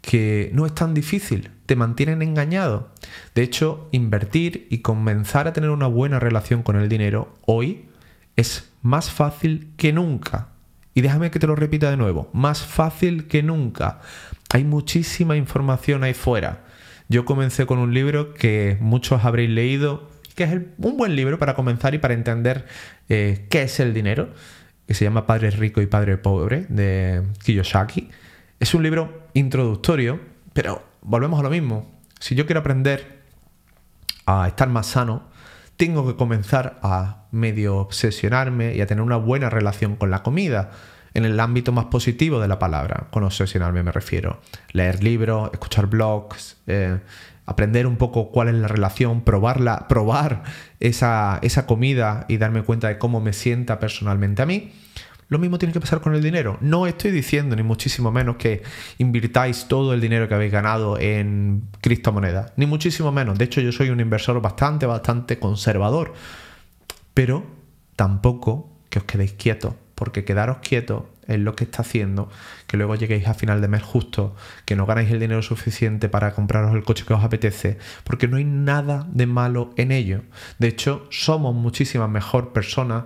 que 0.00 0.52
no 0.54 0.64
es 0.64 0.74
tan 0.74 0.94
difícil, 0.94 1.50
te 1.66 1.76
mantienen 1.76 2.22
engañado. 2.22 2.88
De 3.34 3.42
hecho, 3.42 3.90
invertir 3.92 4.66
y 4.70 4.78
comenzar 4.78 5.46
a 5.46 5.52
tener 5.52 5.68
una 5.68 5.86
buena 5.86 6.18
relación 6.18 6.62
con 6.62 6.76
el 6.76 6.88
dinero 6.88 7.34
hoy 7.44 7.90
es 8.36 8.70
más 8.80 9.10
fácil 9.10 9.68
que 9.76 9.92
nunca. 9.92 10.48
Y 10.94 11.02
déjame 11.02 11.30
que 11.30 11.40
te 11.40 11.46
lo 11.46 11.56
repita 11.56 11.90
de 11.90 11.98
nuevo, 11.98 12.30
más 12.32 12.62
fácil 12.62 13.26
que 13.26 13.42
nunca. 13.42 14.00
Hay 14.54 14.62
muchísima 14.62 15.36
información 15.36 16.04
ahí 16.04 16.14
fuera. 16.14 16.60
Yo 17.08 17.24
comencé 17.24 17.66
con 17.66 17.80
un 17.80 17.92
libro 17.92 18.34
que 18.34 18.78
muchos 18.80 19.24
habréis 19.24 19.50
leído, 19.50 20.08
que 20.36 20.44
es 20.44 20.60
un 20.78 20.96
buen 20.96 21.16
libro 21.16 21.40
para 21.40 21.56
comenzar 21.56 21.92
y 21.96 21.98
para 21.98 22.14
entender 22.14 22.64
eh, 23.08 23.46
qué 23.50 23.62
es 23.62 23.80
el 23.80 23.92
dinero, 23.92 24.28
que 24.86 24.94
se 24.94 25.04
llama 25.04 25.26
Padre 25.26 25.50
Rico 25.50 25.82
y 25.82 25.86
Padre 25.86 26.18
Pobre, 26.18 26.66
de 26.68 27.24
Kiyosaki. 27.42 28.10
Es 28.60 28.74
un 28.74 28.84
libro 28.84 29.26
introductorio, 29.34 30.20
pero 30.52 30.84
volvemos 31.02 31.40
a 31.40 31.42
lo 31.42 31.50
mismo. 31.50 31.90
Si 32.20 32.36
yo 32.36 32.46
quiero 32.46 32.60
aprender 32.60 33.24
a 34.24 34.46
estar 34.46 34.68
más 34.68 34.86
sano, 34.86 35.24
tengo 35.76 36.06
que 36.06 36.14
comenzar 36.14 36.78
a 36.80 37.24
medio 37.32 37.78
obsesionarme 37.78 38.76
y 38.76 38.80
a 38.82 38.86
tener 38.86 39.02
una 39.02 39.16
buena 39.16 39.50
relación 39.50 39.96
con 39.96 40.12
la 40.12 40.22
comida 40.22 40.70
en 41.14 41.24
el 41.24 41.38
ámbito 41.38 41.72
más 41.72 41.86
positivo 41.86 42.40
de 42.40 42.48
la 42.48 42.58
palabra. 42.58 43.06
Con 43.10 43.22
obsesionarme 43.22 43.82
me 43.82 43.92
refiero. 43.92 44.40
Leer 44.72 45.02
libros, 45.02 45.50
escuchar 45.52 45.86
blogs, 45.86 46.56
eh, 46.66 46.98
aprender 47.46 47.86
un 47.86 47.96
poco 47.96 48.30
cuál 48.30 48.48
es 48.48 48.54
la 48.54 48.68
relación, 48.68 49.22
probarla, 49.22 49.86
probar 49.88 50.42
esa, 50.80 51.38
esa 51.42 51.66
comida 51.66 52.26
y 52.28 52.36
darme 52.36 52.62
cuenta 52.62 52.88
de 52.88 52.98
cómo 52.98 53.20
me 53.20 53.32
sienta 53.32 53.78
personalmente 53.78 54.42
a 54.42 54.46
mí. 54.46 54.72
Lo 55.28 55.38
mismo 55.38 55.58
tiene 55.58 55.72
que 55.72 55.80
pasar 55.80 56.00
con 56.00 56.14
el 56.14 56.22
dinero. 56.22 56.58
No 56.60 56.86
estoy 56.86 57.10
diciendo, 57.10 57.56
ni 57.56 57.62
muchísimo 57.62 58.10
menos, 58.10 58.36
que 58.36 58.62
invirtáis 58.98 59.66
todo 59.68 59.94
el 59.94 60.00
dinero 60.00 60.28
que 60.28 60.34
habéis 60.34 60.52
ganado 60.52 60.98
en 60.98 61.68
criptomonedas. 61.80 62.52
Ni 62.56 62.66
muchísimo 62.66 63.10
menos. 63.10 63.38
De 63.38 63.46
hecho, 63.46 63.60
yo 63.60 63.72
soy 63.72 63.88
un 63.88 64.00
inversor 64.00 64.40
bastante, 64.42 64.84
bastante 64.84 65.38
conservador. 65.38 66.12
Pero 67.14 67.44
tampoco 67.96 68.70
que 68.90 68.98
os 68.98 69.04
quedéis 69.04 69.32
quietos 69.32 69.74
porque 69.94 70.24
quedaros 70.24 70.58
quietos 70.58 71.04
es 71.26 71.38
lo 71.38 71.56
que 71.56 71.64
está 71.64 71.82
haciendo 71.82 72.28
que 72.66 72.76
luego 72.76 72.94
lleguéis 72.94 73.26
a 73.28 73.34
final 73.34 73.60
de 73.60 73.68
mes 73.68 73.82
justo, 73.82 74.34
que 74.64 74.76
no 74.76 74.86
ganáis 74.86 75.10
el 75.10 75.20
dinero 75.20 75.42
suficiente 75.42 76.08
para 76.08 76.34
compraros 76.34 76.74
el 76.74 76.84
coche 76.84 77.04
que 77.06 77.14
os 77.14 77.24
apetece, 77.24 77.78
porque 78.04 78.28
no 78.28 78.36
hay 78.36 78.44
nada 78.44 79.06
de 79.10 79.26
malo 79.26 79.72
en 79.76 79.92
ello. 79.92 80.22
De 80.58 80.68
hecho, 80.68 81.06
somos 81.10 81.54
muchísimas 81.54 82.10
mejor 82.10 82.52
personas 82.52 83.04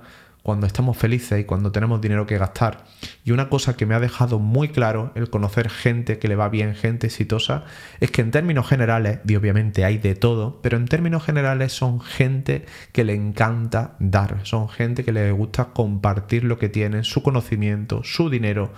cuando 0.48 0.66
estamos 0.66 0.96
felices 0.96 1.38
y 1.38 1.44
cuando 1.44 1.72
tenemos 1.72 2.00
dinero 2.00 2.24
que 2.24 2.38
gastar. 2.38 2.86
Y 3.22 3.32
una 3.32 3.50
cosa 3.50 3.76
que 3.76 3.84
me 3.84 3.94
ha 3.94 4.00
dejado 4.00 4.38
muy 4.38 4.70
claro 4.70 5.12
el 5.14 5.28
conocer 5.28 5.68
gente 5.68 6.18
que 6.18 6.26
le 6.26 6.36
va 6.36 6.48
bien, 6.48 6.74
gente 6.74 7.08
exitosa, 7.08 7.66
es 8.00 8.10
que 8.10 8.22
en 8.22 8.30
términos 8.30 8.66
generales, 8.66 9.18
y 9.28 9.36
obviamente 9.36 9.84
hay 9.84 9.98
de 9.98 10.14
todo, 10.14 10.62
pero 10.62 10.78
en 10.78 10.86
términos 10.86 11.22
generales 11.22 11.74
son 11.74 12.00
gente 12.00 12.64
que 12.92 13.04
le 13.04 13.12
encanta 13.12 13.96
dar, 13.98 14.38
son 14.44 14.70
gente 14.70 15.04
que 15.04 15.12
le 15.12 15.32
gusta 15.32 15.66
compartir 15.74 16.44
lo 16.44 16.58
que 16.58 16.70
tienen, 16.70 17.04
su 17.04 17.22
conocimiento, 17.22 18.00
su 18.02 18.30
dinero, 18.30 18.72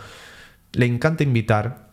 le 0.73 0.87
encanta 0.87 1.23
invitar 1.23 1.90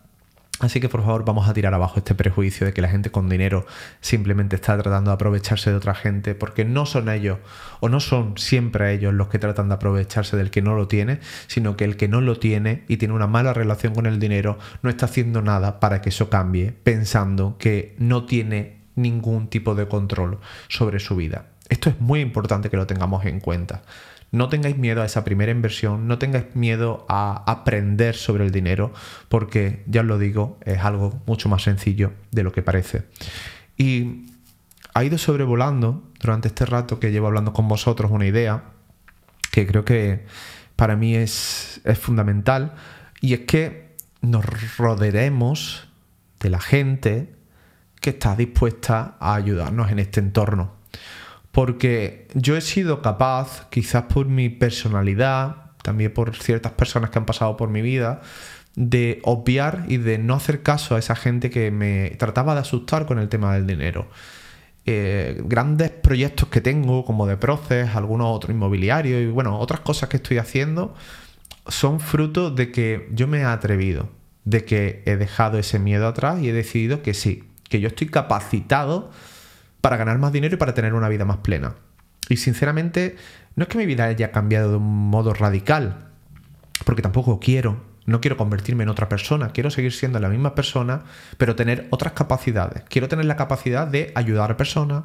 Así 0.60 0.80
que 0.80 0.88
por 0.88 1.02
favor 1.02 1.24
vamos 1.24 1.48
a 1.48 1.54
tirar 1.54 1.72
abajo 1.72 1.98
este 1.98 2.16
prejuicio 2.16 2.66
de 2.66 2.72
que 2.72 2.82
la 2.82 2.88
gente 2.88 3.12
con 3.12 3.28
dinero 3.28 3.64
simplemente 4.00 4.56
está 4.56 4.76
tratando 4.76 5.10
de 5.10 5.14
aprovecharse 5.14 5.70
de 5.70 5.76
otra 5.76 5.94
gente, 5.94 6.34
porque 6.34 6.64
no 6.64 6.84
son 6.84 7.08
ellos 7.08 7.38
o 7.78 7.88
no 7.88 8.00
son 8.00 8.36
siempre 8.36 8.92
ellos 8.92 9.14
los 9.14 9.28
que 9.28 9.38
tratan 9.38 9.68
de 9.68 9.76
aprovecharse 9.76 10.36
del 10.36 10.50
que 10.50 10.60
no 10.60 10.74
lo 10.74 10.88
tiene, 10.88 11.20
sino 11.46 11.76
que 11.76 11.84
el 11.84 11.96
que 11.96 12.08
no 12.08 12.20
lo 12.20 12.40
tiene 12.40 12.82
y 12.88 12.96
tiene 12.96 13.14
una 13.14 13.28
mala 13.28 13.54
relación 13.54 13.94
con 13.94 14.06
el 14.06 14.18
dinero 14.18 14.58
no 14.82 14.90
está 14.90 15.06
haciendo 15.06 15.42
nada 15.42 15.78
para 15.78 16.00
que 16.00 16.08
eso 16.08 16.28
cambie, 16.28 16.72
pensando 16.72 17.56
que 17.58 17.94
no 17.98 18.24
tiene 18.24 18.78
ningún 18.96 19.46
tipo 19.46 19.76
de 19.76 19.86
control 19.86 20.38
sobre 20.66 20.98
su 20.98 21.14
vida. 21.14 21.46
Esto 21.68 21.90
es 21.90 22.00
muy 22.00 22.20
importante 22.20 22.68
que 22.68 22.76
lo 22.76 22.86
tengamos 22.86 23.24
en 23.26 23.38
cuenta. 23.38 23.82
No 24.30 24.48
tengáis 24.48 24.76
miedo 24.76 25.02
a 25.02 25.06
esa 25.06 25.24
primera 25.24 25.52
inversión, 25.52 26.06
no 26.06 26.18
tengáis 26.18 26.54
miedo 26.54 27.06
a 27.08 27.44
aprender 27.50 28.14
sobre 28.14 28.44
el 28.44 28.50
dinero, 28.50 28.92
porque 29.28 29.82
ya 29.86 30.02
os 30.02 30.06
lo 30.06 30.18
digo, 30.18 30.58
es 30.64 30.78
algo 30.78 31.22
mucho 31.26 31.48
más 31.48 31.62
sencillo 31.62 32.12
de 32.30 32.42
lo 32.42 32.52
que 32.52 32.62
parece. 32.62 33.04
Y 33.76 34.26
ha 34.92 35.04
ido 35.04 35.16
sobrevolando 35.16 36.02
durante 36.20 36.48
este 36.48 36.66
rato 36.66 36.98
que 36.98 37.10
llevo 37.10 37.28
hablando 37.28 37.52
con 37.52 37.68
vosotros 37.68 38.10
una 38.10 38.26
idea 38.26 38.64
que 39.50 39.66
creo 39.66 39.84
que 39.84 40.26
para 40.76 40.94
mí 40.94 41.16
es, 41.16 41.80
fundamental, 42.00 42.74
y 43.20 43.34
es 43.34 43.40
que 43.40 43.96
nos 44.20 44.44
rodearemos 44.76 45.88
de 46.38 46.50
la 46.50 46.60
gente 46.60 47.34
que 48.00 48.10
está 48.10 48.36
dispuesta 48.36 49.16
a 49.18 49.34
ayudarnos 49.34 49.90
en 49.90 49.98
este 49.98 50.20
entorno. 50.20 50.74
Porque 51.52 52.28
yo 52.34 52.56
he 52.56 52.60
sido 52.60 53.02
capaz, 53.02 53.68
quizás 53.70 54.04
por 54.04 54.26
mi 54.26 54.48
personalidad, 54.48 55.72
también 55.82 56.12
por 56.12 56.36
ciertas 56.36 56.72
personas 56.72 57.10
que 57.10 57.18
han 57.18 57.26
pasado 57.26 57.56
por 57.56 57.68
mi 57.68 57.82
vida, 57.82 58.20
de 58.74 59.20
obviar 59.24 59.84
y 59.88 59.96
de 59.96 60.18
no 60.18 60.34
hacer 60.34 60.62
caso 60.62 60.94
a 60.94 60.98
esa 60.98 61.16
gente 61.16 61.50
que 61.50 61.70
me 61.70 62.10
trataba 62.18 62.54
de 62.54 62.60
asustar 62.60 63.06
con 63.06 63.18
el 63.18 63.28
tema 63.28 63.54
del 63.54 63.66
dinero. 63.66 64.08
Eh, 64.86 65.42
grandes 65.44 65.90
proyectos 65.90 66.48
que 66.48 66.60
tengo, 66.60 67.04
como 67.04 67.26
de 67.26 67.36
Proces, 67.36 67.94
algunos 67.94 68.34
otros 68.34 68.54
inmobiliarios 68.54 69.20
y 69.20 69.26
bueno, 69.26 69.58
otras 69.58 69.80
cosas 69.80 70.08
que 70.08 70.18
estoy 70.18 70.38
haciendo, 70.38 70.94
son 71.66 72.00
fruto 72.00 72.50
de 72.50 72.70
que 72.70 73.08
yo 73.12 73.26
me 73.26 73.40
he 73.40 73.44
atrevido, 73.44 74.08
de 74.44 74.64
que 74.64 75.02
he 75.04 75.16
dejado 75.16 75.58
ese 75.58 75.78
miedo 75.78 76.06
atrás 76.06 76.40
y 76.40 76.48
he 76.48 76.52
decidido 76.52 77.02
que 77.02 77.14
sí, 77.14 77.44
que 77.68 77.80
yo 77.80 77.88
estoy 77.88 78.06
capacitado 78.06 79.10
para 79.80 79.96
ganar 79.96 80.18
más 80.18 80.32
dinero 80.32 80.54
y 80.54 80.58
para 80.58 80.74
tener 80.74 80.94
una 80.94 81.08
vida 81.08 81.24
más 81.24 81.38
plena. 81.38 81.74
Y 82.28 82.36
sinceramente, 82.36 83.16
no 83.56 83.64
es 83.64 83.68
que 83.68 83.78
mi 83.78 83.86
vida 83.86 84.04
haya 84.04 84.32
cambiado 84.32 84.70
de 84.70 84.76
un 84.76 85.10
modo 85.10 85.32
radical, 85.32 86.08
porque 86.84 87.02
tampoco 87.02 87.40
quiero, 87.40 87.82
no 88.06 88.20
quiero 88.20 88.36
convertirme 88.36 88.84
en 88.84 88.88
otra 88.88 89.08
persona, 89.08 89.50
quiero 89.50 89.70
seguir 89.70 89.92
siendo 89.92 90.18
la 90.18 90.28
misma 90.28 90.54
persona, 90.54 91.04
pero 91.36 91.56
tener 91.56 91.86
otras 91.90 92.12
capacidades. 92.12 92.82
Quiero 92.88 93.08
tener 93.08 93.26
la 93.26 93.36
capacidad 93.36 93.86
de 93.86 94.12
ayudar 94.14 94.50
a 94.50 94.56
personas, 94.56 95.04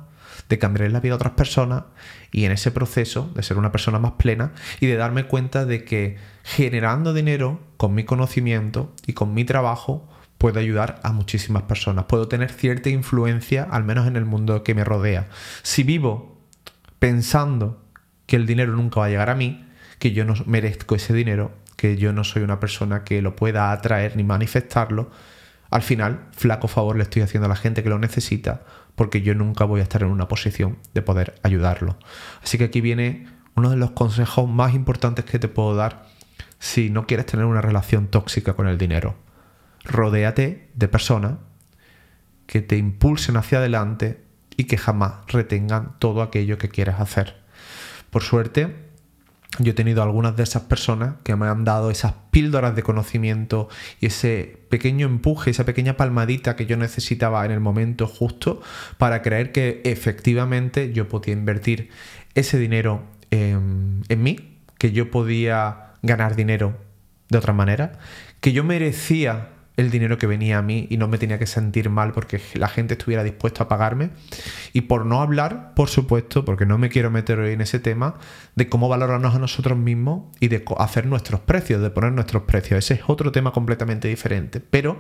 de 0.50 0.60
cambiar 0.60 0.92
la 0.92 1.00
vida 1.00 1.14
a 1.14 1.18
otras 1.18 1.34
personas 1.34 1.84
y 2.32 2.46
en 2.46 2.52
ese 2.52 2.72
proceso 2.72 3.30
de 3.36 3.44
ser 3.44 3.58
una 3.58 3.72
persona 3.72 4.00
más 4.00 4.14
plena 4.14 4.54
y 4.80 4.88
de 4.88 4.96
darme 4.96 5.26
cuenta 5.26 5.66
de 5.66 5.84
que 5.84 6.18
generando 6.44 7.14
dinero 7.14 7.60
con 7.78 7.94
mi 7.94 8.04
conocimiento 8.04 8.94
y 9.06 9.14
con 9.14 9.34
mi 9.34 9.46
trabajo 9.46 10.10
puedo 10.44 10.60
ayudar 10.60 11.00
a 11.04 11.14
muchísimas 11.14 11.64
personas, 11.64 12.04
puedo 12.04 12.28
tener 12.28 12.52
cierta 12.52 12.90
influencia 12.90 13.64
al 13.64 13.86
menos 13.86 14.08
en 14.08 14.18
el 14.18 14.26
mundo 14.26 14.62
que 14.62 14.76
me 14.76 14.84
rodea. 14.84 15.30
Si 15.62 15.84
vivo 15.84 16.38
pensando 17.00 17.82
que 18.26 18.36
el 18.36 18.46
dinero 18.46 18.74
nunca 18.74 19.00
va 19.00 19.06
a 19.06 19.10
llegar 19.10 19.30
a 19.30 19.36
mí, 19.36 19.66
que 20.00 20.12
yo 20.12 20.26
no 20.26 20.34
merezco 20.46 20.96
ese 20.96 21.14
dinero, 21.14 21.54
que 21.78 21.96
yo 21.96 22.12
no 22.12 22.26
soy 22.26 22.44
una 22.44 22.60
persona 22.60 23.06
que 23.06 23.22
lo 23.22 23.38
pueda 23.38 23.72
atraer 23.72 24.18
ni 24.18 24.26
manifestarlo, 24.26 25.12
al 25.70 25.82
final, 25.82 26.26
flaco 26.34 26.68
favor 26.68 26.98
le 26.98 27.04
estoy 27.04 27.22
haciendo 27.22 27.46
a 27.46 27.50
la 27.50 27.56
gente 27.56 27.82
que 27.82 27.88
lo 27.88 27.98
necesita, 27.98 28.64
porque 28.96 29.22
yo 29.22 29.36
nunca 29.36 29.64
voy 29.64 29.80
a 29.80 29.84
estar 29.84 30.02
en 30.02 30.10
una 30.10 30.28
posición 30.28 30.78
de 30.94 31.04
poder 31.04 31.36
ayudarlo. 31.44 31.98
Así 32.44 32.58
que 32.58 32.66
aquí 32.66 32.82
viene 32.82 33.28
uno 33.56 33.70
de 33.70 33.78
los 33.78 33.92
consejos 33.92 34.50
más 34.50 34.74
importantes 34.74 35.24
que 35.24 35.40
te 35.40 35.48
puedo 35.48 35.74
dar 35.74 36.04
si 36.60 36.90
no 36.90 37.08
quieres 37.08 37.28
tener 37.28 37.46
una 37.46 37.62
relación 37.62 38.08
tóxica 38.08 38.56
con 38.56 38.68
el 38.68 38.78
dinero. 38.78 39.16
Rodéate 39.84 40.70
de 40.74 40.88
personas 40.88 41.34
que 42.46 42.62
te 42.62 42.78
impulsen 42.78 43.38
hacia 43.38 43.60
adelante 43.60 44.22
y 44.56 44.66
que 44.66 44.78
jamás 44.78 45.14
retengan 45.28 45.98
todo 46.00 46.22
aquello 46.22 46.58
que 46.58 46.70
quieres 46.70 46.96
hacer. 47.00 47.36
Por 48.10 48.22
suerte, 48.22 48.76
yo 49.60 49.72
he 49.72 49.76
tenido 49.76 50.02
algunas 50.02 50.36
de 50.36 50.44
esas 50.44 50.64
personas 50.64 51.16
que 51.24 51.36
me 51.36 51.48
han 51.48 51.64
dado 51.64 51.92
esas 51.92 52.14
píldoras 52.32 52.76
de 52.76 52.82
conocimiento 52.82 53.70
y 54.00 54.08
ese 54.08 54.60
pequeño 54.70 55.06
empuje, 55.06 55.52
esa 55.52 55.64
pequeña 55.64 55.96
palmadita 55.96 56.56
que 56.56 56.66
yo 56.66 56.76
necesitaba 56.76 57.46
en 57.46 57.52
el 57.52 57.60
momento 57.60 58.08
justo 58.08 58.62
para 58.98 59.22
creer 59.22 59.52
que 59.52 59.82
efectivamente 59.86 60.92
yo 60.92 61.08
podía 61.08 61.34
invertir 61.34 61.90
ese 62.34 62.58
dinero 62.58 63.04
en, 63.30 64.04
en 64.10 64.24
mí, 64.24 64.58
que 64.80 64.92
yo 64.92 65.12
podía 65.12 65.94
ganar 66.02 66.36
dinero 66.36 66.78
de 67.30 67.38
otra 67.38 67.54
manera, 67.54 68.00
que 68.42 68.54
yo 68.54 68.64
merecía 68.64 69.53
el 69.76 69.90
dinero 69.90 70.18
que 70.18 70.28
venía 70.28 70.60
a 70.60 70.62
mí 70.62 70.88
y 70.90 70.98
no 70.98 71.08
me 71.08 71.18
tenía 71.18 71.40
que 71.40 71.48
sentir 71.48 71.90
mal 71.90 72.12
porque 72.12 72.40
la 72.54 72.68
gente 72.68 72.94
estuviera 72.94 73.24
dispuesta 73.24 73.64
a 73.64 73.68
pagarme. 73.68 74.12
Y 74.72 74.82
por 74.82 75.06
no 75.06 75.22
hablar, 75.22 75.74
por 75.76 75.90
supuesto, 75.90 76.46
porque 76.46 76.66
no 76.66 76.78
me 76.78 76.90
quiero 76.90 77.10
meter 77.10 77.40
hoy 77.40 77.54
en 77.54 77.62
ese 77.62 77.80
tema, 77.80 78.16
de 78.56 78.70
cómo 78.70 78.90
valorarnos 78.90 79.36
a 79.36 79.40
nosotros 79.40 79.78
mismos 79.78 80.26
y 80.40 80.48
de 80.48 80.64
hacer 80.78 81.06
nuestros 81.06 81.42
precios, 81.42 81.82
de 81.82 81.90
poner 81.90 82.12
nuestros 82.12 82.44
precios. 82.44 82.78
Ese 82.78 82.96
es 82.96 83.02
otro 83.08 83.32
tema 83.32 83.52
completamente 83.52 84.08
diferente. 84.08 84.60
Pero 84.60 84.98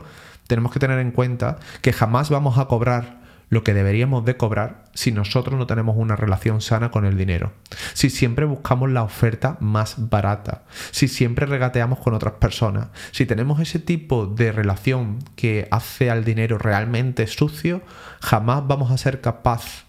tenemos 0.47 0.71
que 0.71 0.79
tener 0.79 0.99
en 0.99 1.11
cuenta 1.11 1.57
que 1.81 1.93
jamás 1.93 2.29
vamos 2.29 2.57
a 2.57 2.65
cobrar 2.65 3.22
lo 3.53 3.63
que 3.63 3.75
deberíamos 3.75 4.25
de 4.25 4.35
cobrar 4.35 4.85
si 4.95 5.11
nosotros 5.11 5.59
no 5.59 5.67
tenemos 5.67 5.95
una 5.95 6.15
relación 6.15 6.59
sana 6.59 6.89
con 6.89 7.05
el 7.05 7.17
dinero. 7.17 7.53
Si 7.93 8.09
siempre 8.09 8.45
buscamos 8.45 8.89
la 8.89 9.03
oferta 9.03 9.57
más 9.59 10.09
barata, 10.09 10.63
si 10.89 11.07
siempre 11.07 11.45
regateamos 11.45 11.99
con 11.99 12.15
otras 12.15 12.33
personas, 12.33 12.87
si 13.11 13.27
tenemos 13.27 13.59
ese 13.59 13.77
tipo 13.77 14.25
de 14.25 14.51
relación 14.51 15.19
que 15.35 15.67
hace 15.69 16.09
al 16.09 16.25
dinero 16.25 16.57
realmente 16.57 17.27
sucio, 17.27 17.83
jamás 18.21 18.65
vamos 18.65 18.91
a 18.91 18.97
ser 18.97 19.21
capaz, 19.21 19.85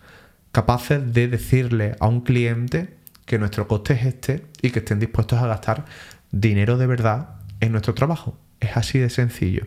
capaces 0.52 1.14
de 1.14 1.28
decirle 1.28 1.96
a 2.00 2.06
un 2.06 2.20
cliente 2.20 2.98
que 3.24 3.38
nuestro 3.38 3.66
coste 3.66 3.94
es 3.94 4.04
este 4.04 4.44
y 4.60 4.70
que 4.72 4.80
estén 4.80 5.00
dispuestos 5.00 5.40
a 5.40 5.46
gastar 5.46 5.86
dinero 6.30 6.76
de 6.76 6.86
verdad 6.86 7.36
en 7.60 7.72
nuestro 7.72 7.94
trabajo. 7.94 8.38
Es 8.60 8.76
así 8.76 8.98
de 8.98 9.08
sencillo. 9.08 9.66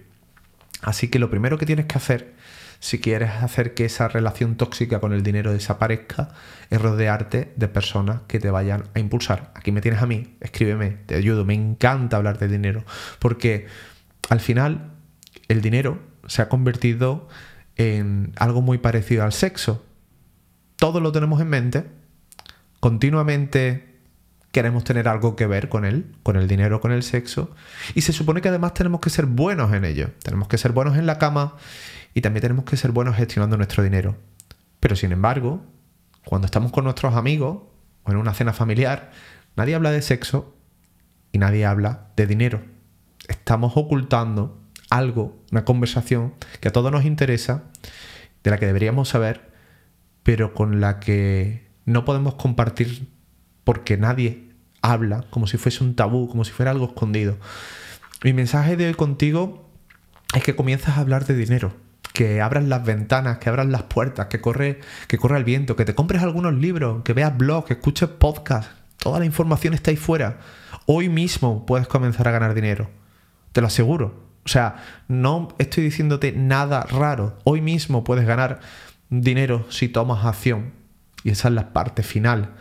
Así 0.84 1.08
que 1.08 1.18
lo 1.18 1.32
primero 1.32 1.58
que 1.58 1.66
tienes 1.66 1.88
que 1.88 1.98
hacer 1.98 2.37
si 2.80 3.00
quieres 3.00 3.32
hacer 3.32 3.74
que 3.74 3.86
esa 3.86 4.08
relación 4.08 4.56
tóxica 4.56 5.00
con 5.00 5.13
el 5.13 5.24
dinero 5.24 5.52
desaparezca, 5.52 6.30
es 6.70 6.82
rodearte 6.82 7.54
de 7.56 7.68
personas 7.68 8.22
que 8.28 8.40
te 8.40 8.52
vayan 8.52 8.84
a 8.94 9.00
impulsar. 9.00 9.52
Aquí 9.56 9.72
me 9.72 9.82
tienes 9.82 10.02
a 10.02 10.06
mí, 10.06 10.36
escríbeme, 10.42 10.98
te 11.06 11.16
ayudo, 11.16 11.46
me 11.46 11.54
encanta 11.54 12.18
hablar 12.18 12.38
de 12.38 12.48
dinero, 12.48 12.84
porque 13.20 13.68
al 14.30 14.40
final 14.40 14.92
el 15.48 15.62
dinero 15.62 16.00
se 16.28 16.42
ha 16.42 16.50
convertido 16.50 17.28
en 17.76 18.34
algo 18.38 18.62
muy 18.62 18.78
parecido 18.78 19.24
al 19.24 19.34
sexo. 19.34 19.86
Todo 20.76 21.00
lo 21.00 21.12
tenemos 21.12 21.42
en 21.42 21.50
mente, 21.50 21.86
continuamente 22.80 23.88
queremos 24.52 24.84
tener 24.84 25.08
algo 25.08 25.36
que 25.36 25.46
ver 25.46 25.70
con 25.70 25.86
él, 25.86 26.16
con 26.24 26.36
el 26.36 26.48
dinero, 26.48 26.82
con 26.82 26.92
el 26.92 27.04
sexo, 27.04 27.56
y 27.94 28.02
se 28.02 28.13
supone 28.13 28.42
que 28.42 28.50
además 28.50 28.74
tenemos 28.74 29.02
que 29.02 29.10
ser 29.10 29.26
buenos 29.26 29.74
en 29.74 29.86
ello. 29.86 30.10
Tenemos 30.24 30.48
que 30.48 30.58
ser 30.58 30.72
buenos 30.72 30.98
en 30.98 31.06
la 31.06 31.20
cama 31.20 31.56
y 32.13 32.22
también 32.22 32.41
tenemos 32.41 32.65
que 32.65 32.78
ser 32.78 32.91
buenos 32.91 33.15
gestionando 33.15 33.58
nuestro 33.58 33.84
dinero. 33.84 34.17
Pero 34.80 34.96
sin 34.96 35.12
embargo, 35.12 35.63
cuando 36.26 36.46
estamos 36.46 36.72
con 36.72 36.84
nuestros 36.84 37.15
amigos 37.15 37.63
o 38.04 38.12
en 38.12 38.17
una 38.17 38.34
cena 38.34 38.54
familiar, 38.54 39.12
nadie 39.56 39.76
habla 39.76 39.91
de 39.91 40.02
sexo 40.02 40.56
y 41.32 41.38
nadie 41.38 41.65
habla 41.65 42.10
de 42.15 42.28
dinero. 42.28 42.62
Estamos 43.28 43.74
ocultando 43.76 44.62
algo, 44.89 45.38
una 45.52 45.65
conversación 45.65 46.34
que 46.60 46.70
a 46.70 46.72
todos 46.72 46.91
nos 46.91 47.06
interesa, 47.06 47.63
de 48.43 48.52
la 48.52 48.58
que 48.58 48.65
deberíamos 48.65 49.10
saber, 49.10 49.52
pero 50.24 50.54
con 50.54 50.80
la 50.80 51.00
que 51.00 51.67
no 51.86 52.06
podemos 52.06 52.36
compartir 52.36 53.10
porque 53.63 53.98
nadie 53.98 54.52
habla, 54.82 55.26
como 55.30 55.48
si 55.48 55.58
fuese 55.58 55.84
un 55.84 55.96
tabú, 55.96 56.30
como 56.30 56.46
si 56.46 56.52
fuera 56.52 56.72
algo 56.72 56.86
escondido. 56.86 57.38
Mi 58.24 58.34
mensaje 58.34 58.78
de 58.78 58.88
hoy 58.88 58.93
contigo 58.93 59.70
es 60.34 60.43
que 60.43 60.56
comienzas 60.56 60.98
a 60.98 61.02
hablar 61.02 61.26
de 61.26 61.36
dinero 61.36 61.87
que 62.18 62.42
abras 62.42 62.64
las 62.64 62.84
ventanas, 62.84 63.38
que 63.38 63.48
abras 63.48 63.68
las 63.68 63.84
puertas, 63.84 64.26
que 64.26 64.42
corre, 64.42 64.80
que 65.08 65.20
corre 65.20 65.38
el 65.38 65.44
viento, 65.44 65.76
que 65.76 65.86
te 65.86 65.94
compres 65.94 66.24
algunos 66.24 66.56
libros, 66.56 67.04
que 67.04 67.14
veas 67.14 67.38
blogs, 67.38 67.68
que 67.68 67.74
escuches 67.74 68.10
podcasts. 68.10 68.72
Toda 68.98 69.20
la 69.20 69.26
información 69.26 69.76
está 69.76 69.92
ahí 69.92 69.98
fuera. 69.98 70.40
Hoy 70.88 71.10
mismo 71.10 71.68
puedes 71.68 71.88
comenzar 71.88 72.28
a 72.28 72.32
ganar 72.32 72.56
dinero. 72.56 72.90
Te 73.52 73.62
lo 73.62 73.68
aseguro. 73.68 74.24
O 74.44 74.48
sea, 74.48 74.78
no 75.08 75.50
estoy 75.60 75.84
diciéndote 75.84 76.32
nada 76.32 76.82
raro. 76.90 77.38
Hoy 77.44 77.62
mismo 77.62 78.04
puedes 78.04 78.26
ganar 78.26 78.62
dinero 79.12 79.68
si 79.70 79.88
tomas 79.88 80.26
acción. 80.26 80.72
Y 81.24 81.30
esa 81.30 81.50
es 81.50 81.54
la 81.54 81.72
parte 81.72 82.02
final. 82.02 82.56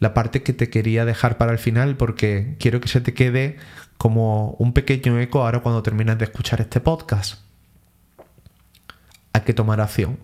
La 0.00 0.14
parte 0.14 0.42
que 0.42 0.52
te 0.52 0.68
quería 0.68 1.04
dejar 1.04 1.38
para 1.38 1.52
el 1.52 1.58
final 1.58 1.96
porque 1.96 2.56
quiero 2.58 2.80
que 2.80 2.88
se 2.88 3.00
te 3.00 3.14
quede 3.14 3.56
como 3.98 4.56
un 4.58 4.72
pequeño 4.72 5.16
eco 5.20 5.44
ahora 5.44 5.60
cuando 5.60 5.84
termines 5.84 6.18
de 6.18 6.24
escuchar 6.24 6.60
este 6.60 6.80
podcast 6.80 7.49
hay 9.32 9.42
que 9.42 9.54
tomar 9.54 9.80
acción. 9.80 10.18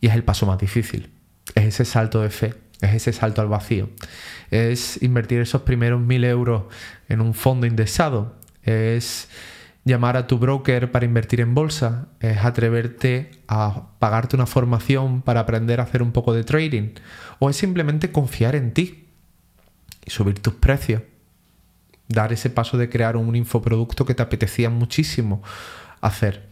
Y 0.00 0.08
es 0.08 0.14
el 0.14 0.24
paso 0.24 0.46
más 0.46 0.58
difícil. 0.58 1.10
Es 1.54 1.64
ese 1.64 1.84
salto 1.84 2.22
de 2.22 2.30
fe, 2.30 2.54
es 2.80 2.94
ese 2.94 3.12
salto 3.12 3.40
al 3.40 3.48
vacío. 3.48 3.88
Es 4.50 5.02
invertir 5.02 5.40
esos 5.40 5.62
primeros 5.62 6.00
mil 6.00 6.24
euros 6.24 6.64
en 7.08 7.20
un 7.20 7.34
fondo 7.34 7.66
indexado. 7.66 8.36
Es 8.62 9.28
llamar 9.84 10.16
a 10.16 10.26
tu 10.26 10.38
broker 10.38 10.90
para 10.90 11.06
invertir 11.06 11.40
en 11.40 11.54
bolsa. 11.54 12.08
Es 12.20 12.38
atreverte 12.44 13.30
a 13.48 13.90
pagarte 13.98 14.36
una 14.36 14.46
formación 14.46 15.22
para 15.22 15.40
aprender 15.40 15.80
a 15.80 15.84
hacer 15.84 16.02
un 16.02 16.12
poco 16.12 16.34
de 16.34 16.44
trading. 16.44 16.90
O 17.38 17.48
es 17.48 17.56
simplemente 17.56 18.12
confiar 18.12 18.54
en 18.54 18.72
ti 18.72 19.06
y 20.04 20.10
subir 20.10 20.40
tus 20.40 20.54
precios. 20.54 21.02
Dar 22.08 22.32
ese 22.32 22.50
paso 22.50 22.76
de 22.76 22.88
crear 22.88 23.16
un 23.16 23.34
infoproducto 23.34 24.04
que 24.04 24.14
te 24.14 24.22
apetecía 24.22 24.70
muchísimo 24.70 25.42
hacer. 26.00 26.45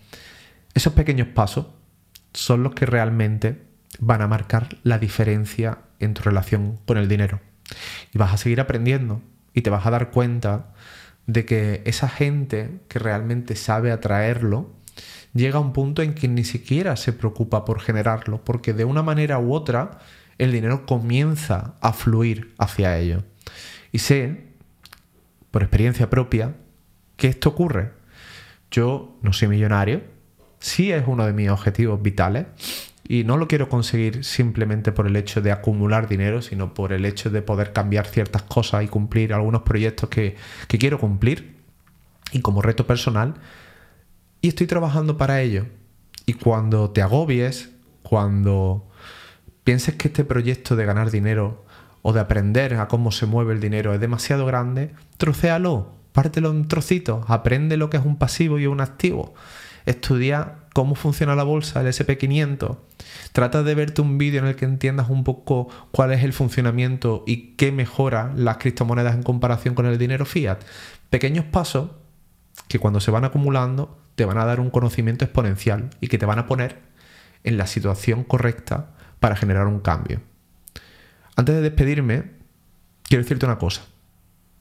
Esos 0.74 0.92
pequeños 0.92 1.28
pasos 1.28 1.66
son 2.32 2.62
los 2.62 2.74
que 2.74 2.86
realmente 2.86 3.62
van 4.00 4.22
a 4.22 4.28
marcar 4.28 4.76
la 4.82 4.98
diferencia 4.98 5.78
en 6.00 6.14
tu 6.14 6.22
relación 6.22 6.78
con 6.84 6.98
el 6.98 7.08
dinero. 7.08 7.40
Y 8.12 8.18
vas 8.18 8.32
a 8.34 8.36
seguir 8.36 8.60
aprendiendo 8.60 9.22
y 9.52 9.62
te 9.62 9.70
vas 9.70 9.86
a 9.86 9.90
dar 9.90 10.10
cuenta 10.10 10.72
de 11.26 11.44
que 11.44 11.82
esa 11.86 12.08
gente 12.08 12.80
que 12.88 12.98
realmente 12.98 13.56
sabe 13.56 13.92
atraerlo 13.92 14.72
llega 15.32 15.58
a 15.58 15.60
un 15.60 15.72
punto 15.72 16.02
en 16.02 16.14
que 16.14 16.28
ni 16.28 16.44
siquiera 16.44 16.96
se 16.96 17.12
preocupa 17.12 17.64
por 17.64 17.80
generarlo, 17.80 18.44
porque 18.44 18.72
de 18.72 18.84
una 18.84 19.02
manera 19.02 19.38
u 19.38 19.54
otra 19.54 19.98
el 20.38 20.52
dinero 20.52 20.86
comienza 20.86 21.74
a 21.80 21.92
fluir 21.92 22.54
hacia 22.58 22.98
ello. 22.98 23.24
Y 23.92 23.98
sé, 23.98 24.48
por 25.50 25.62
experiencia 25.62 26.10
propia, 26.10 26.56
que 27.16 27.28
esto 27.28 27.50
ocurre. 27.50 27.92
Yo 28.70 29.16
no 29.22 29.32
soy 29.32 29.48
millonario, 29.48 30.02
sí 30.64 30.90
es 30.92 31.04
uno 31.06 31.26
de 31.26 31.34
mis 31.34 31.50
objetivos 31.50 32.00
vitales, 32.00 32.46
y 33.06 33.24
no 33.24 33.36
lo 33.36 33.48
quiero 33.48 33.68
conseguir 33.68 34.24
simplemente 34.24 34.90
por 34.90 35.06
el 35.06 35.14
hecho 35.16 35.42
de 35.42 35.52
acumular 35.52 36.08
dinero, 36.08 36.40
sino 36.40 36.72
por 36.72 36.94
el 36.94 37.04
hecho 37.04 37.28
de 37.28 37.42
poder 37.42 37.74
cambiar 37.74 38.06
ciertas 38.06 38.42
cosas 38.42 38.82
y 38.82 38.88
cumplir 38.88 39.34
algunos 39.34 39.60
proyectos 39.60 40.08
que, 40.08 40.36
quiero 40.68 40.98
cumplir. 40.98 41.54
Y 42.32 42.40
como 42.40 42.62
reto 42.62 42.86
personal. 42.86 43.34
Y 44.40 44.48
estoy 44.48 44.66
trabajando 44.66 45.18
para 45.18 45.42
ello. 45.42 45.66
Y 46.24 46.32
cuando 46.32 46.90
te 46.90 47.02
agobies, 47.02 47.70
cuando 48.02 48.88
pienses 49.64 49.96
que 49.96 50.08
este 50.08 50.24
proyecto 50.24 50.74
de 50.74 50.86
ganar 50.86 51.10
dinero 51.10 51.62
o 52.00 52.14
de 52.14 52.20
aprender 52.20 52.74
a 52.74 52.88
cómo 52.88 53.12
se 53.12 53.26
mueve 53.26 53.52
el 53.52 53.60
dinero 53.60 53.92
es 53.92 54.00
demasiado 54.00 54.46
grande, 54.46 54.94
trocéalo, 55.18 55.92
pártelo 56.12 56.50
en 56.50 56.68
trocitos, 56.68 57.24
aprende 57.28 57.76
lo 57.76 57.90
que 57.90 57.98
es 57.98 58.04
un 58.04 58.16
pasivo 58.16 58.58
y 58.58 58.66
un 58.66 58.80
activo. 58.80 59.34
Estudia 59.86 60.56
cómo 60.72 60.94
funciona 60.94 61.36
la 61.36 61.44
bolsa, 61.44 61.80
el 61.80 61.86
SP500. 61.86 62.78
Trata 63.32 63.62
de 63.62 63.74
verte 63.74 64.02
un 64.02 64.18
vídeo 64.18 64.40
en 64.40 64.46
el 64.46 64.56
que 64.56 64.64
entiendas 64.64 65.08
un 65.08 65.24
poco 65.24 65.68
cuál 65.92 66.12
es 66.12 66.24
el 66.24 66.32
funcionamiento 66.32 67.22
y 67.26 67.54
qué 67.56 67.70
mejora 67.70 68.32
las 68.36 68.56
criptomonedas 68.58 69.14
en 69.14 69.22
comparación 69.22 69.74
con 69.74 69.86
el 69.86 69.98
dinero 69.98 70.26
fiat. 70.26 70.58
Pequeños 71.10 71.44
pasos 71.44 71.90
que 72.68 72.78
cuando 72.78 73.00
se 73.00 73.10
van 73.10 73.24
acumulando 73.24 73.98
te 74.14 74.24
van 74.24 74.38
a 74.38 74.44
dar 74.44 74.60
un 74.60 74.70
conocimiento 74.70 75.24
exponencial 75.24 75.90
y 76.00 76.08
que 76.08 76.18
te 76.18 76.26
van 76.26 76.38
a 76.38 76.46
poner 76.46 76.78
en 77.44 77.56
la 77.56 77.66
situación 77.66 78.24
correcta 78.24 78.94
para 79.20 79.36
generar 79.36 79.66
un 79.66 79.80
cambio. 79.80 80.22
Antes 81.36 81.54
de 81.54 81.62
despedirme, 81.62 82.30
quiero 83.04 83.22
decirte 83.22 83.46
una 83.46 83.58
cosa. 83.58 83.82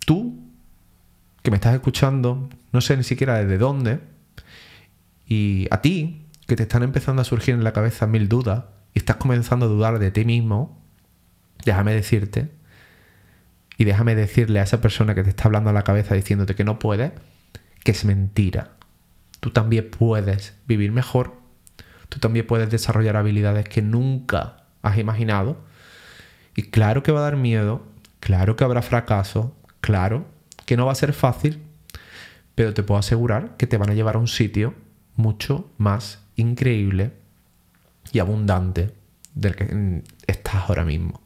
Tú, 0.06 0.40
que 1.42 1.52
me 1.52 1.58
estás 1.58 1.74
escuchando, 1.74 2.50
no 2.72 2.82
sé 2.82 2.98
ni 2.98 3.04
siquiera 3.04 3.38
desde 3.38 3.58
dónde, 3.58 4.00
y 5.26 5.68
a 5.72 5.82
ti, 5.82 6.28
que 6.48 6.56
te 6.56 6.64
están 6.64 6.84
empezando 6.84 7.22
a 7.22 7.26
surgir 7.26 7.54
en 7.54 7.64
la 7.64 7.74
cabeza 7.74 8.08
mil 8.08 8.28
dudas 8.28 8.66
y 8.94 9.00
estás 9.00 9.18
comenzando 9.18 9.66
a 9.66 9.70
dudar 9.70 10.00
de 10.00 10.12
ti 10.12 10.26
mismo, 10.26 10.82
déjame 11.66 11.94
decirte, 11.94 12.52
y 13.78 13.86
déjame 13.86 14.16
decirle 14.16 14.60
a 14.60 14.64
esa 14.64 14.82
persona 14.82 15.16
que 15.16 15.24
te 15.24 15.30
está 15.30 15.46
hablando 15.46 15.70
a 15.70 15.74
la 15.74 15.84
cabeza 15.84 16.16
diciéndote 16.16 16.56
que 16.56 16.64
no 16.64 16.80
puedes, 16.80 17.12
que 17.84 17.92
es 17.92 18.06
mentira. 18.06 18.72
Tú 19.40 19.50
también 19.52 19.90
puedes 19.90 20.56
vivir 20.68 20.92
mejor, 20.92 21.34
tú 22.10 22.20
también 22.20 22.46
puedes 22.46 22.70
desarrollar 22.70 23.18
habilidades 23.18 23.68
que 23.68 23.82
nunca 23.82 24.66
has 24.82 24.98
imaginado. 24.98 25.58
Y 26.56 26.64
claro 26.64 27.02
que 27.02 27.12
va 27.12 27.20
a 27.20 27.24
dar 27.24 27.36
miedo, 27.36 27.84
claro 28.20 28.56
que 28.56 28.64
habrá 28.64 28.82
fracaso, 28.82 29.56
claro 29.82 30.28
que 30.66 30.78
no 30.78 30.86
va 30.86 30.92
a 30.92 30.96
ser 30.96 31.14
fácil, 31.14 31.64
pero 32.56 32.74
te 32.74 32.84
puedo 32.84 33.00
asegurar 33.00 33.58
que 33.58 33.68
te 33.68 33.78
van 33.78 33.90
a 33.90 33.96
llevar 33.96 34.16
a 34.16 34.20
un 34.20 34.28
sitio 34.28 34.76
mucho 35.16 35.70
más 35.78 36.20
increíble 36.36 37.14
y 38.12 38.20
abundante 38.20 38.94
del 39.34 39.56
que 39.56 40.04
estás 40.28 40.70
ahora 40.70 40.86
mismo. 40.86 41.22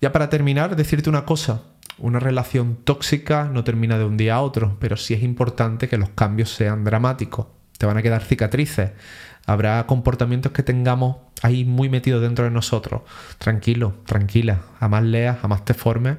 Ya 0.00 0.12
para 0.12 0.30
terminar, 0.30 0.76
decirte 0.76 1.10
una 1.10 1.24
cosa. 1.24 1.62
Una 1.98 2.18
relación 2.18 2.76
tóxica 2.84 3.44
no 3.52 3.64
termina 3.64 3.98
de 3.98 4.04
un 4.04 4.16
día 4.16 4.36
a 4.36 4.40
otro, 4.40 4.78
pero 4.80 4.96
sí 4.96 5.12
es 5.12 5.22
importante 5.22 5.88
que 5.88 5.98
los 5.98 6.10
cambios 6.10 6.54
sean 6.54 6.84
dramáticos. 6.84 7.46
Te 7.76 7.86
van 7.86 7.98
a 7.98 8.02
quedar 8.02 8.24
cicatrices. 8.24 8.92
Habrá 9.46 9.86
comportamientos 9.86 10.52
que 10.52 10.62
tengamos 10.62 11.16
ahí 11.42 11.64
muy 11.64 11.88
metidos 11.88 12.22
dentro 12.22 12.44
de 12.44 12.50
nosotros. 12.50 13.02
Tranquilo, 13.38 13.94
tranquila. 14.06 14.62
A 14.78 14.88
más 14.88 15.02
leas, 15.02 15.38
a 15.42 15.48
más 15.48 15.64
te 15.64 15.74
formes 15.74 16.16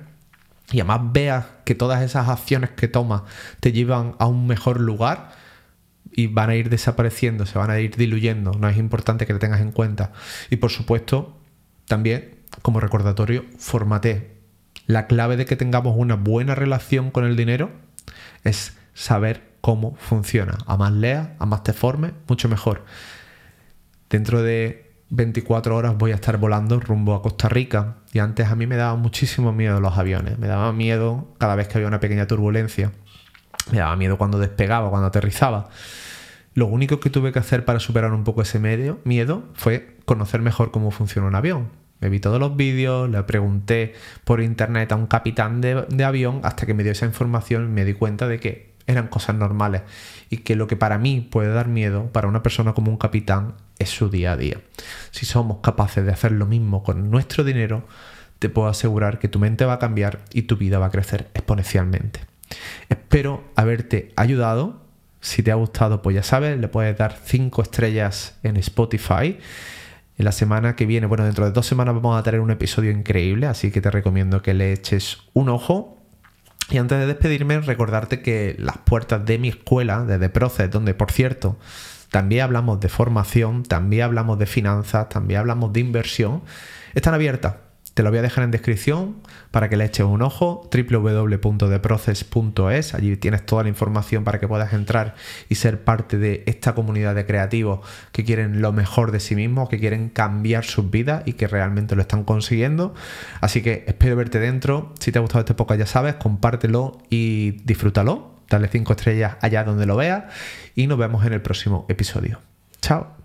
y 0.71 0.79
a 0.79 0.85
más 0.85 1.01
veas 1.11 1.45
que 1.65 1.75
todas 1.75 2.01
esas 2.01 2.29
acciones 2.29 2.71
que 2.71 2.87
tomas 2.87 3.23
te 3.59 3.71
llevan 3.71 4.15
a 4.19 4.27
un 4.27 4.47
mejor 4.47 4.79
lugar, 4.79 5.31
y 6.11 6.27
van 6.27 6.49
a 6.49 6.55
ir 6.55 6.69
desapareciendo, 6.69 7.45
se 7.45 7.57
van 7.57 7.69
a 7.69 7.79
ir 7.79 7.95
diluyendo. 7.95 8.51
No 8.53 8.67
es 8.69 8.77
importante 8.77 9.25
que 9.25 9.33
lo 9.33 9.39
tengas 9.39 9.61
en 9.61 9.71
cuenta. 9.71 10.11
Y 10.49 10.57
por 10.57 10.71
supuesto, 10.71 11.37
también 11.85 12.41
como 12.61 12.79
recordatorio, 12.79 13.45
formate. 13.57 14.41
La 14.87 15.07
clave 15.07 15.37
de 15.37 15.45
que 15.45 15.55
tengamos 15.55 15.95
una 15.97 16.15
buena 16.15 16.55
relación 16.55 17.11
con 17.11 17.25
el 17.25 17.35
dinero 17.35 17.71
es 18.43 18.77
saber 18.93 19.51
cómo 19.61 19.95
funciona. 19.95 20.57
A 20.65 20.75
más 20.75 20.91
leas, 20.91 21.29
a 21.39 21.45
más 21.45 21.63
te 21.63 21.73
formes, 21.73 22.11
mucho 22.27 22.49
mejor. 22.49 22.83
Dentro 24.09 24.41
de 24.41 24.91
24 25.09 25.75
horas 25.75 25.97
voy 25.97 26.11
a 26.11 26.15
estar 26.15 26.37
volando 26.37 26.79
rumbo 26.79 27.13
a 27.13 27.21
Costa 27.21 27.47
Rica 27.47 27.97
y 28.13 28.19
antes 28.19 28.47
a 28.47 28.55
mí 28.55 28.65
me 28.67 28.75
daba 28.75 28.95
muchísimo 28.95 29.53
miedo 29.53 29.79
los 29.79 29.97
aviones. 29.97 30.37
Me 30.39 30.47
daba 30.47 30.73
miedo 30.73 31.33
cada 31.37 31.55
vez 31.55 31.67
que 31.67 31.77
había 31.77 31.87
una 31.87 31.99
pequeña 31.99 32.27
turbulencia. 32.27 32.91
Me 33.71 33.79
daba 33.79 33.95
miedo 33.95 34.17
cuando 34.17 34.39
despegaba, 34.39 34.89
cuando 34.89 35.07
aterrizaba. 35.07 35.69
Lo 36.53 36.67
único 36.67 36.99
que 36.99 37.09
tuve 37.09 37.31
que 37.31 37.39
hacer 37.39 37.63
para 37.63 37.79
superar 37.79 38.11
un 38.11 38.23
poco 38.23 38.41
ese 38.41 38.59
medio, 38.59 38.99
miedo 39.05 39.43
fue 39.53 39.97
conocer 40.05 40.41
mejor 40.41 40.71
cómo 40.71 40.91
funciona 40.91 41.27
un 41.27 41.35
avión. 41.35 41.69
Me 42.01 42.09
vi 42.09 42.19
todos 42.19 42.39
los 42.39 42.55
vídeos, 42.55 43.09
le 43.09 43.23
pregunté 43.23 43.93
por 44.25 44.41
internet 44.41 44.91
a 44.91 44.95
un 44.95 45.07
capitán 45.07 45.61
de, 45.61 45.85
de 45.87 46.03
avión 46.03 46.41
hasta 46.43 46.65
que 46.65 46.73
me 46.73 46.83
dio 46.83 46.91
esa 46.91 47.05
información 47.05 47.65
y 47.65 47.67
me 47.69 47.85
di 47.85 47.93
cuenta 47.93 48.27
de 48.27 48.39
que 48.39 48.71
eran 48.87 49.07
cosas 49.07 49.35
normales 49.35 49.83
y 50.29 50.37
que 50.37 50.55
lo 50.55 50.67
que 50.67 50.75
para 50.75 50.97
mí 50.97 51.21
puede 51.21 51.53
dar 51.53 51.67
miedo, 51.67 52.11
para 52.11 52.27
una 52.27 52.43
persona 52.43 52.73
como 52.73 52.91
un 52.91 52.97
capitán, 52.97 53.53
es 53.79 53.89
su 53.89 54.09
día 54.09 54.33
a 54.33 54.37
día. 54.37 54.57
Si 55.11 55.25
somos 55.25 55.59
capaces 55.61 56.03
de 56.03 56.11
hacer 56.11 56.31
lo 56.33 56.47
mismo 56.47 56.83
con 56.83 57.09
nuestro 57.09 57.43
dinero, 57.43 57.85
te 58.39 58.49
puedo 58.49 58.67
asegurar 58.67 59.19
que 59.19 59.27
tu 59.27 59.39
mente 59.39 59.65
va 59.65 59.73
a 59.73 59.79
cambiar 59.79 60.19
y 60.33 60.43
tu 60.43 60.57
vida 60.57 60.79
va 60.79 60.87
a 60.87 60.91
crecer 60.91 61.29
exponencialmente. 61.33 62.30
Espero 62.89 63.43
haberte 63.55 64.11
ayudado. 64.15 64.81
Si 65.19 65.43
te 65.43 65.51
ha 65.51 65.55
gustado, 65.55 66.01
pues 66.01 66.15
ya 66.15 66.23
sabes, 66.23 66.59
le 66.59 66.67
puedes 66.67 66.97
dar 66.97 67.17
5 67.23 67.61
estrellas 67.61 68.39
en 68.43 68.57
Spotify. 68.57 69.37
En 70.17 70.25
la 70.25 70.31
semana 70.31 70.75
que 70.75 70.85
viene, 70.85 71.07
bueno, 71.07 71.25
dentro 71.25 71.45
de 71.45 71.51
dos 71.51 71.65
semanas 71.65 71.95
vamos 71.95 72.19
a 72.19 72.23
tener 72.23 72.41
un 72.41 72.51
episodio 72.51 72.91
increíble, 72.91 73.47
así 73.47 73.71
que 73.71 73.81
te 73.81 73.91
recomiendo 73.91 74.41
que 74.41 74.53
le 74.53 74.73
eches 74.73 75.19
un 75.33 75.49
ojo. 75.49 75.97
Y 76.69 76.77
antes 76.77 76.99
de 76.99 77.05
despedirme, 77.05 77.59
recordarte 77.59 78.21
que 78.21 78.55
las 78.57 78.77
puertas 78.77 79.25
de 79.25 79.37
mi 79.37 79.49
escuela, 79.49 80.03
de 80.05 80.19
The 80.19 80.29
Process, 80.29 80.71
donde 80.71 80.93
por 80.93 81.11
cierto 81.11 81.57
también 82.11 82.43
hablamos 82.43 82.79
de 82.79 82.89
formación, 82.89 83.63
también 83.63 84.03
hablamos 84.03 84.37
de 84.37 84.45
finanzas, 84.45 85.07
también 85.09 85.39
hablamos 85.39 85.71
de 85.73 85.79
inversión, 85.79 86.43
están 86.93 87.13
abiertas. 87.13 87.55
Te 87.93 88.03
lo 88.03 88.09
voy 88.09 88.19
a 88.19 88.21
dejar 88.21 88.45
en 88.45 88.51
descripción 88.51 89.17
para 89.51 89.67
que 89.67 89.75
le 89.75 89.83
eches 89.83 90.05
un 90.05 90.21
ojo, 90.21 90.69
www.deproces.es, 90.71 92.93
allí 92.93 93.17
tienes 93.17 93.45
toda 93.45 93.63
la 93.63 93.69
información 93.69 94.23
para 94.23 94.39
que 94.39 94.47
puedas 94.47 94.71
entrar 94.71 95.15
y 95.49 95.55
ser 95.55 95.83
parte 95.83 96.17
de 96.17 96.43
esta 96.45 96.73
comunidad 96.73 97.15
de 97.15 97.25
creativos 97.25 97.81
que 98.13 98.23
quieren 98.23 98.61
lo 98.61 98.71
mejor 98.71 99.11
de 99.11 99.19
sí 99.19 99.35
mismos, 99.35 99.67
que 99.67 99.79
quieren 99.79 100.07
cambiar 100.09 100.63
sus 100.63 100.89
vidas 100.89 101.23
y 101.25 101.33
que 101.33 101.47
realmente 101.47 101.95
lo 101.95 102.01
están 102.01 102.23
consiguiendo. 102.23 102.95
Así 103.41 103.61
que 103.61 103.83
espero 103.87 104.15
verte 104.15 104.39
dentro. 104.39 104.93
Si 104.99 105.11
te 105.11 105.19
ha 105.19 105.21
gustado 105.21 105.41
este 105.41 105.53
podcast 105.53 105.79
ya 105.79 105.85
sabes, 105.85 106.15
compártelo 106.15 106.97
y 107.09 107.61
disfrútalo. 107.65 108.31
Dale 108.49 108.69
5 108.69 108.93
estrellas 108.93 109.35
allá 109.41 109.63
donde 109.63 109.85
lo 109.85 109.97
veas 109.97 110.23
y 110.75 110.87
nos 110.87 110.97
vemos 110.97 111.25
en 111.25 111.33
el 111.33 111.41
próximo 111.41 111.85
episodio. 111.89 112.39
Chao. 112.81 113.20